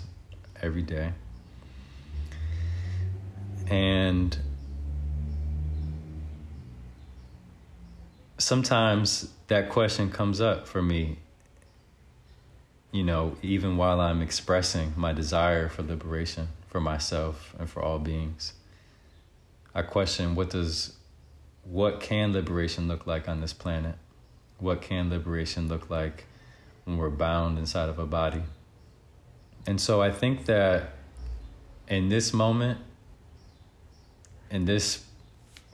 every 0.62 0.84
day. 0.84 1.14
And 3.68 4.38
sometimes 8.42 9.30
that 9.48 9.70
question 9.70 10.10
comes 10.10 10.42
up 10.42 10.68
for 10.68 10.82
me, 10.82 11.18
you 12.92 13.04
know, 13.04 13.36
even 13.42 13.78
while 13.78 14.00
I'm 14.00 14.22
expressing 14.22 14.94
my 14.96 15.14
desire 15.14 15.70
for 15.70 15.84
liberation 15.84 16.50
for 16.68 16.80
myself 16.80 17.54
and 17.60 17.70
for 17.70 17.82
all 17.82 18.00
beings. 18.00 18.54
I 19.74 19.82
question 19.82 20.36
what 20.36 20.50
does 20.50 20.96
what 21.64 22.00
can 22.00 22.34
liberation 22.34 22.88
look 22.88 23.06
like 23.06 23.30
on 23.30 23.42
this 23.42 23.54
planet? 23.54 23.96
What 24.60 24.82
can 24.82 25.10
liberation 25.10 25.68
look 25.68 25.90
like 25.90 26.26
when 26.86 26.98
we're 26.98 27.10
bound 27.10 27.58
inside 27.58 27.90
of 27.90 28.00
a 28.00 28.06
body. 28.06 28.44
And 29.68 29.80
so 29.80 30.02
I 30.02 30.12
think 30.12 30.46
that 30.46 30.94
in 31.88 32.10
this 32.10 32.34
moment, 32.34 32.80
in 34.50 34.66
this 34.66 35.06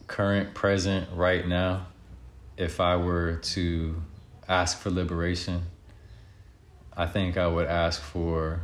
current 0.08 0.54
present 0.54 1.08
right 1.14 1.48
now, 1.48 1.88
if 2.58 2.80
I 2.80 2.96
were 2.96 3.36
to 3.36 4.02
ask 4.48 4.80
for 4.80 4.90
liberation, 4.90 5.64
I 6.96 7.06
think 7.06 7.38
I 7.38 7.48
would 7.48 7.68
ask 7.68 8.02
for 8.02 8.62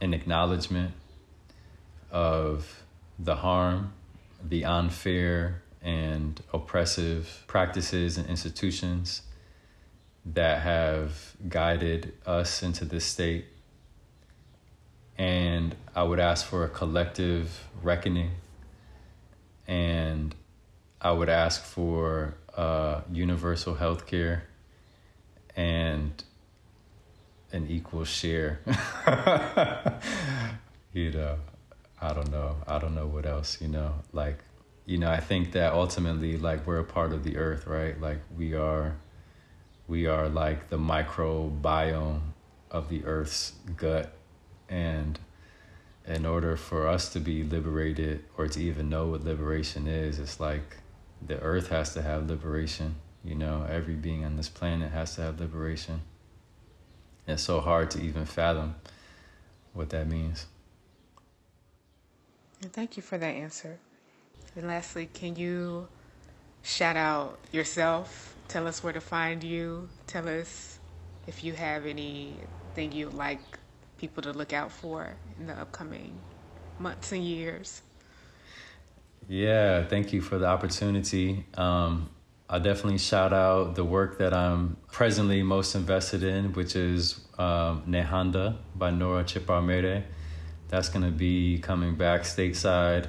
an 0.00 0.12
acknowledgement 0.12 0.92
of 2.10 2.82
the 3.18 3.36
harm, 3.36 3.94
the 4.46 4.64
unfair 4.64 5.62
and 5.82 6.40
oppressive 6.52 7.44
practices 7.46 8.18
and 8.18 8.28
institutions 8.28 9.22
that 10.26 10.60
have 10.60 11.34
guided 11.48 12.12
us 12.26 12.62
into 12.62 12.84
this 12.84 13.04
state. 13.04 13.46
And 15.16 15.74
I 15.96 16.02
would 16.02 16.20
ask 16.20 16.44
for 16.44 16.64
a 16.64 16.68
collective 16.68 17.64
reckoning. 17.82 18.32
And 19.66 20.34
I 21.00 21.12
would 21.12 21.28
ask 21.28 21.62
for 21.62 22.34
uh, 22.58 23.02
universal 23.12 23.74
health 23.74 24.04
care 24.04 24.42
and 25.54 26.24
an 27.52 27.68
equal 27.70 28.04
share. 28.04 28.58
you 30.92 31.12
know, 31.12 31.36
I 32.00 32.12
don't 32.12 32.30
know. 32.32 32.56
I 32.66 32.78
don't 32.78 32.96
know 32.96 33.06
what 33.06 33.26
else, 33.26 33.60
you 33.60 33.68
know, 33.68 33.94
like, 34.12 34.38
you 34.86 34.98
know, 34.98 35.08
I 35.08 35.20
think 35.20 35.52
that 35.52 35.72
ultimately, 35.72 36.36
like, 36.36 36.66
we're 36.66 36.80
a 36.80 36.84
part 36.84 37.12
of 37.12 37.22
the 37.22 37.36
earth, 37.36 37.66
right? 37.66 37.98
Like, 38.00 38.18
we 38.36 38.54
are 38.54 38.96
we 39.86 40.06
are 40.06 40.28
like 40.28 40.68
the 40.68 40.78
microbiome 40.78 42.20
of 42.70 42.88
the 42.90 43.04
earth's 43.04 43.52
gut 43.76 44.12
and 44.68 45.18
in 46.06 46.26
order 46.26 46.56
for 46.56 46.86
us 46.86 47.08
to 47.10 47.20
be 47.20 47.42
liberated 47.42 48.24
or 48.36 48.48
to 48.48 48.60
even 48.60 48.90
know 48.90 49.06
what 49.06 49.24
liberation 49.24 49.86
is 49.86 50.18
it's 50.18 50.38
like 50.38 50.76
the 51.24 51.38
earth 51.40 51.68
has 51.68 51.94
to 51.94 52.02
have 52.02 52.28
liberation. 52.28 52.96
You 53.24 53.34
know, 53.34 53.66
every 53.68 53.94
being 53.94 54.24
on 54.24 54.36
this 54.36 54.48
planet 54.48 54.92
has 54.92 55.16
to 55.16 55.22
have 55.22 55.40
liberation. 55.40 56.02
It's 57.26 57.42
so 57.42 57.60
hard 57.60 57.90
to 57.92 58.00
even 58.00 58.24
fathom 58.24 58.76
what 59.74 59.90
that 59.90 60.08
means. 60.08 60.46
And 62.62 62.72
thank 62.72 62.96
you 62.96 63.02
for 63.02 63.18
that 63.18 63.26
answer. 63.26 63.78
And 64.56 64.66
lastly, 64.66 65.08
can 65.12 65.36
you 65.36 65.88
shout 66.62 66.96
out 66.96 67.38
yourself? 67.52 68.34
Tell 68.48 68.66
us 68.66 68.82
where 68.82 68.92
to 68.92 69.00
find 69.00 69.44
you. 69.44 69.88
Tell 70.06 70.28
us 70.28 70.78
if 71.26 71.44
you 71.44 71.52
have 71.52 71.86
anything 71.86 72.92
you'd 72.92 73.12
like 73.12 73.40
people 73.98 74.22
to 74.22 74.32
look 74.32 74.52
out 74.52 74.72
for 74.72 75.14
in 75.38 75.46
the 75.46 75.52
upcoming 75.52 76.18
months 76.78 77.12
and 77.12 77.22
years. 77.22 77.82
Yeah, 79.28 79.84
thank 79.84 80.14
you 80.14 80.22
for 80.22 80.38
the 80.38 80.46
opportunity. 80.46 81.44
Um, 81.54 82.08
I'll 82.48 82.60
definitely 82.60 82.96
shout 82.96 83.34
out 83.34 83.74
the 83.74 83.84
work 83.84 84.16
that 84.18 84.32
I'm 84.32 84.78
presently 84.90 85.42
most 85.42 85.74
invested 85.74 86.22
in, 86.22 86.54
which 86.54 86.74
is 86.74 87.20
um, 87.36 87.82
Nehanda 87.86 88.56
by 88.74 88.90
Nora 88.90 89.24
Chipaumire. 89.24 90.04
That's 90.68 90.88
going 90.88 91.04
to 91.04 91.10
be 91.10 91.58
coming 91.58 91.94
back 91.94 92.22
stateside 92.22 93.06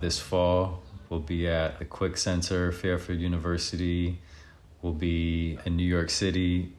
this 0.00 0.18
fall. 0.18 0.82
We'll 1.08 1.20
be 1.20 1.48
at 1.48 1.78
the 1.78 1.86
Quick 1.86 2.18
Center, 2.18 2.70
Fairfield 2.70 3.20
University. 3.20 4.18
We'll 4.82 4.92
be 4.92 5.58
in 5.64 5.76
New 5.76 5.86
York 5.86 6.10
City. 6.10 6.74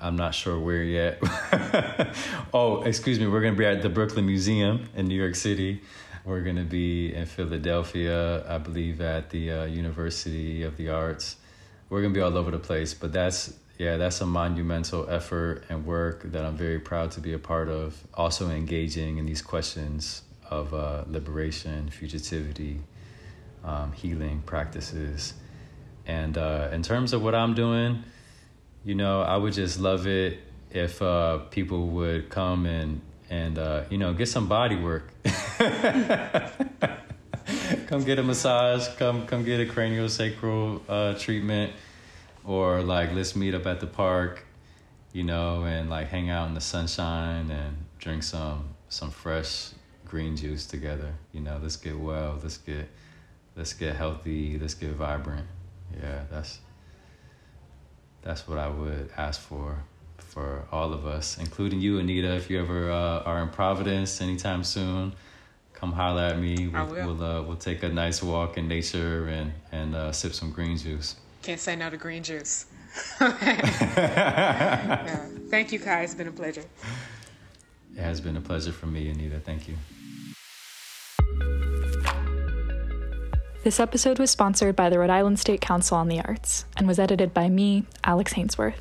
I'm 0.00 0.16
not 0.16 0.34
sure 0.34 0.58
where 0.58 0.82
yet. 0.82 1.18
oh, 2.54 2.82
excuse 2.84 3.20
me. 3.20 3.26
We're 3.26 3.42
going 3.42 3.52
to 3.52 3.58
be 3.58 3.66
at 3.66 3.82
the 3.82 3.90
Brooklyn 3.90 4.24
Museum 4.24 4.88
in 4.96 5.08
New 5.08 5.20
York 5.20 5.34
City. 5.34 5.82
We're 6.24 6.42
going 6.42 6.56
to 6.56 6.64
be 6.64 7.14
in 7.14 7.26
Philadelphia, 7.26 8.46
I 8.48 8.58
believe, 8.58 9.00
at 9.00 9.30
the 9.30 9.50
uh, 9.50 9.64
University 9.64 10.62
of 10.62 10.76
the 10.76 10.90
Arts 10.90 11.36
we're 11.90 12.00
gonna 12.00 12.14
be 12.14 12.20
all 12.20 12.38
over 12.38 12.50
the 12.50 12.58
place. 12.58 12.94
But 12.94 13.12
that's 13.12 13.52
yeah, 13.76 13.96
that's 13.96 14.20
a 14.20 14.26
monumental 14.26 15.08
effort 15.10 15.64
and 15.68 15.84
work 15.84 16.22
that 16.32 16.44
I'm 16.44 16.56
very 16.56 16.78
proud 16.78 17.10
to 17.12 17.20
be 17.20 17.32
a 17.32 17.38
part 17.38 17.68
of. 17.68 18.02
Also 18.14 18.48
engaging 18.48 19.18
in 19.18 19.26
these 19.26 19.42
questions 19.42 20.22
of 20.48 20.72
uh, 20.72 21.04
liberation, 21.06 21.90
fugitivity, 21.90 22.80
um, 23.64 23.92
healing 23.92 24.42
practices, 24.46 25.34
and 26.06 26.38
uh, 26.38 26.68
in 26.72 26.82
terms 26.82 27.12
of 27.12 27.22
what 27.22 27.34
I'm 27.34 27.54
doing, 27.54 28.04
you 28.84 28.94
know, 28.94 29.22
I 29.22 29.36
would 29.36 29.52
just 29.52 29.80
love 29.80 30.06
it 30.06 30.38
if 30.70 31.02
uh, 31.02 31.38
people 31.50 31.88
would 31.88 32.30
come 32.30 32.66
and 32.66 33.00
and 33.30 33.58
uh, 33.58 33.84
you 33.88 33.96
know 33.96 34.12
get 34.12 34.26
some 34.28 34.48
body 34.48 34.76
work. 34.76 35.10
come 37.86 38.04
get 38.04 38.18
a 38.18 38.22
massage. 38.22 38.88
Come 38.96 39.26
come 39.26 39.44
get 39.44 39.60
a 39.60 39.72
craniosacral 39.72 40.82
uh, 40.88 41.14
treatment, 41.18 41.72
or 42.44 42.82
like 42.82 43.14
let's 43.14 43.34
meet 43.36 43.54
up 43.54 43.66
at 43.66 43.80
the 43.80 43.86
park, 43.86 44.44
you 45.12 45.22
know, 45.22 45.64
and 45.64 45.88
like 45.88 46.08
hang 46.08 46.28
out 46.28 46.48
in 46.48 46.54
the 46.54 46.60
sunshine 46.60 47.50
and 47.50 47.76
drink 47.98 48.24
some 48.24 48.74
some 48.88 49.10
fresh 49.10 49.70
green 50.04 50.36
juice 50.36 50.66
together. 50.66 51.14
You 51.32 51.40
know, 51.40 51.58
let's 51.62 51.76
get 51.76 51.98
well. 51.98 52.38
Let's 52.42 52.58
get 52.58 52.90
let's 53.56 53.72
get 53.72 53.94
healthy. 53.94 54.58
Let's 54.58 54.74
get 54.74 54.90
vibrant. 54.90 55.46
Yeah, 56.02 56.24
that's 56.30 56.58
that's 58.22 58.46
what 58.48 58.58
I 58.58 58.68
would 58.68 59.10
ask 59.16 59.40
for 59.40 59.84
for 60.30 60.64
all 60.70 60.92
of 60.92 61.06
us, 61.06 61.38
including 61.38 61.80
you, 61.80 61.98
Anita. 61.98 62.34
If 62.36 62.48
you 62.48 62.60
ever 62.60 62.90
uh, 62.90 63.22
are 63.24 63.42
in 63.42 63.48
Providence 63.48 64.20
anytime 64.20 64.62
soon, 64.62 65.12
come 65.74 65.92
holler 65.92 66.22
at 66.22 66.38
me. 66.38 66.68
We'll 66.68 66.86
will. 66.86 67.06
we'll, 67.06 67.24
uh, 67.24 67.42
we'll 67.42 67.56
take 67.56 67.82
a 67.82 67.88
nice 67.88 68.22
walk 68.22 68.56
in 68.56 68.68
nature 68.68 69.26
and 69.26 69.52
and 69.72 69.94
uh, 69.94 70.12
sip 70.12 70.32
some 70.32 70.52
green 70.52 70.76
juice. 70.76 71.16
Can't 71.42 71.60
say 71.60 71.74
no 71.74 71.90
to 71.90 71.96
green 71.96 72.22
juice. 72.22 72.66
yeah. 73.20 75.26
Thank 75.48 75.72
you, 75.72 75.80
Kei. 75.80 76.04
It's 76.04 76.14
been 76.14 76.28
a 76.28 76.32
pleasure. 76.32 76.64
It 77.96 78.00
has 78.00 78.20
been 78.20 78.36
a 78.36 78.40
pleasure 78.40 78.72
for 78.72 78.86
me, 78.86 79.10
Anita. 79.10 79.40
Thank 79.40 79.68
you. 79.68 79.74
This 83.62 83.78
episode 83.78 84.18
was 84.18 84.30
sponsored 84.30 84.74
by 84.74 84.88
the 84.88 84.98
Rhode 84.98 85.10
Island 85.10 85.38
State 85.38 85.60
Council 85.60 85.96
on 85.98 86.08
the 86.08 86.20
Arts 86.20 86.64
and 86.76 86.86
was 86.86 86.98
edited 86.98 87.34
by 87.34 87.48
me, 87.48 87.84
Alex 88.04 88.32
Hainsworth. 88.32 88.74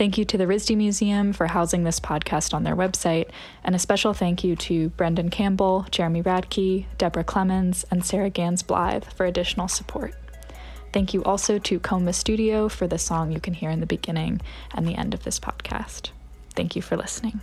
Thank 0.00 0.16
you 0.16 0.24
to 0.24 0.38
the 0.38 0.46
RISD 0.46 0.78
Museum 0.78 1.34
for 1.34 1.48
housing 1.48 1.84
this 1.84 2.00
podcast 2.00 2.54
on 2.54 2.64
their 2.64 2.74
website, 2.74 3.28
and 3.62 3.74
a 3.74 3.78
special 3.78 4.14
thank 4.14 4.42
you 4.42 4.56
to 4.56 4.88
Brendan 4.88 5.28
Campbell, 5.28 5.84
Jeremy 5.90 6.22
Radke, 6.22 6.86
Deborah 6.96 7.22
Clemens, 7.22 7.84
and 7.90 8.02
Sarah 8.02 8.30
Ganz 8.30 8.62
Blythe 8.62 9.04
for 9.04 9.26
additional 9.26 9.68
support. 9.68 10.14
Thank 10.94 11.12
you 11.12 11.22
also 11.24 11.58
to 11.58 11.78
Coma 11.78 12.14
Studio 12.14 12.70
for 12.70 12.86
the 12.86 12.96
song 12.96 13.30
you 13.30 13.40
can 13.40 13.52
hear 13.52 13.68
in 13.68 13.80
the 13.80 13.84
beginning 13.84 14.40
and 14.74 14.88
the 14.88 14.94
end 14.94 15.12
of 15.12 15.24
this 15.24 15.38
podcast. 15.38 16.12
Thank 16.54 16.74
you 16.74 16.80
for 16.80 16.96
listening. 16.96 17.42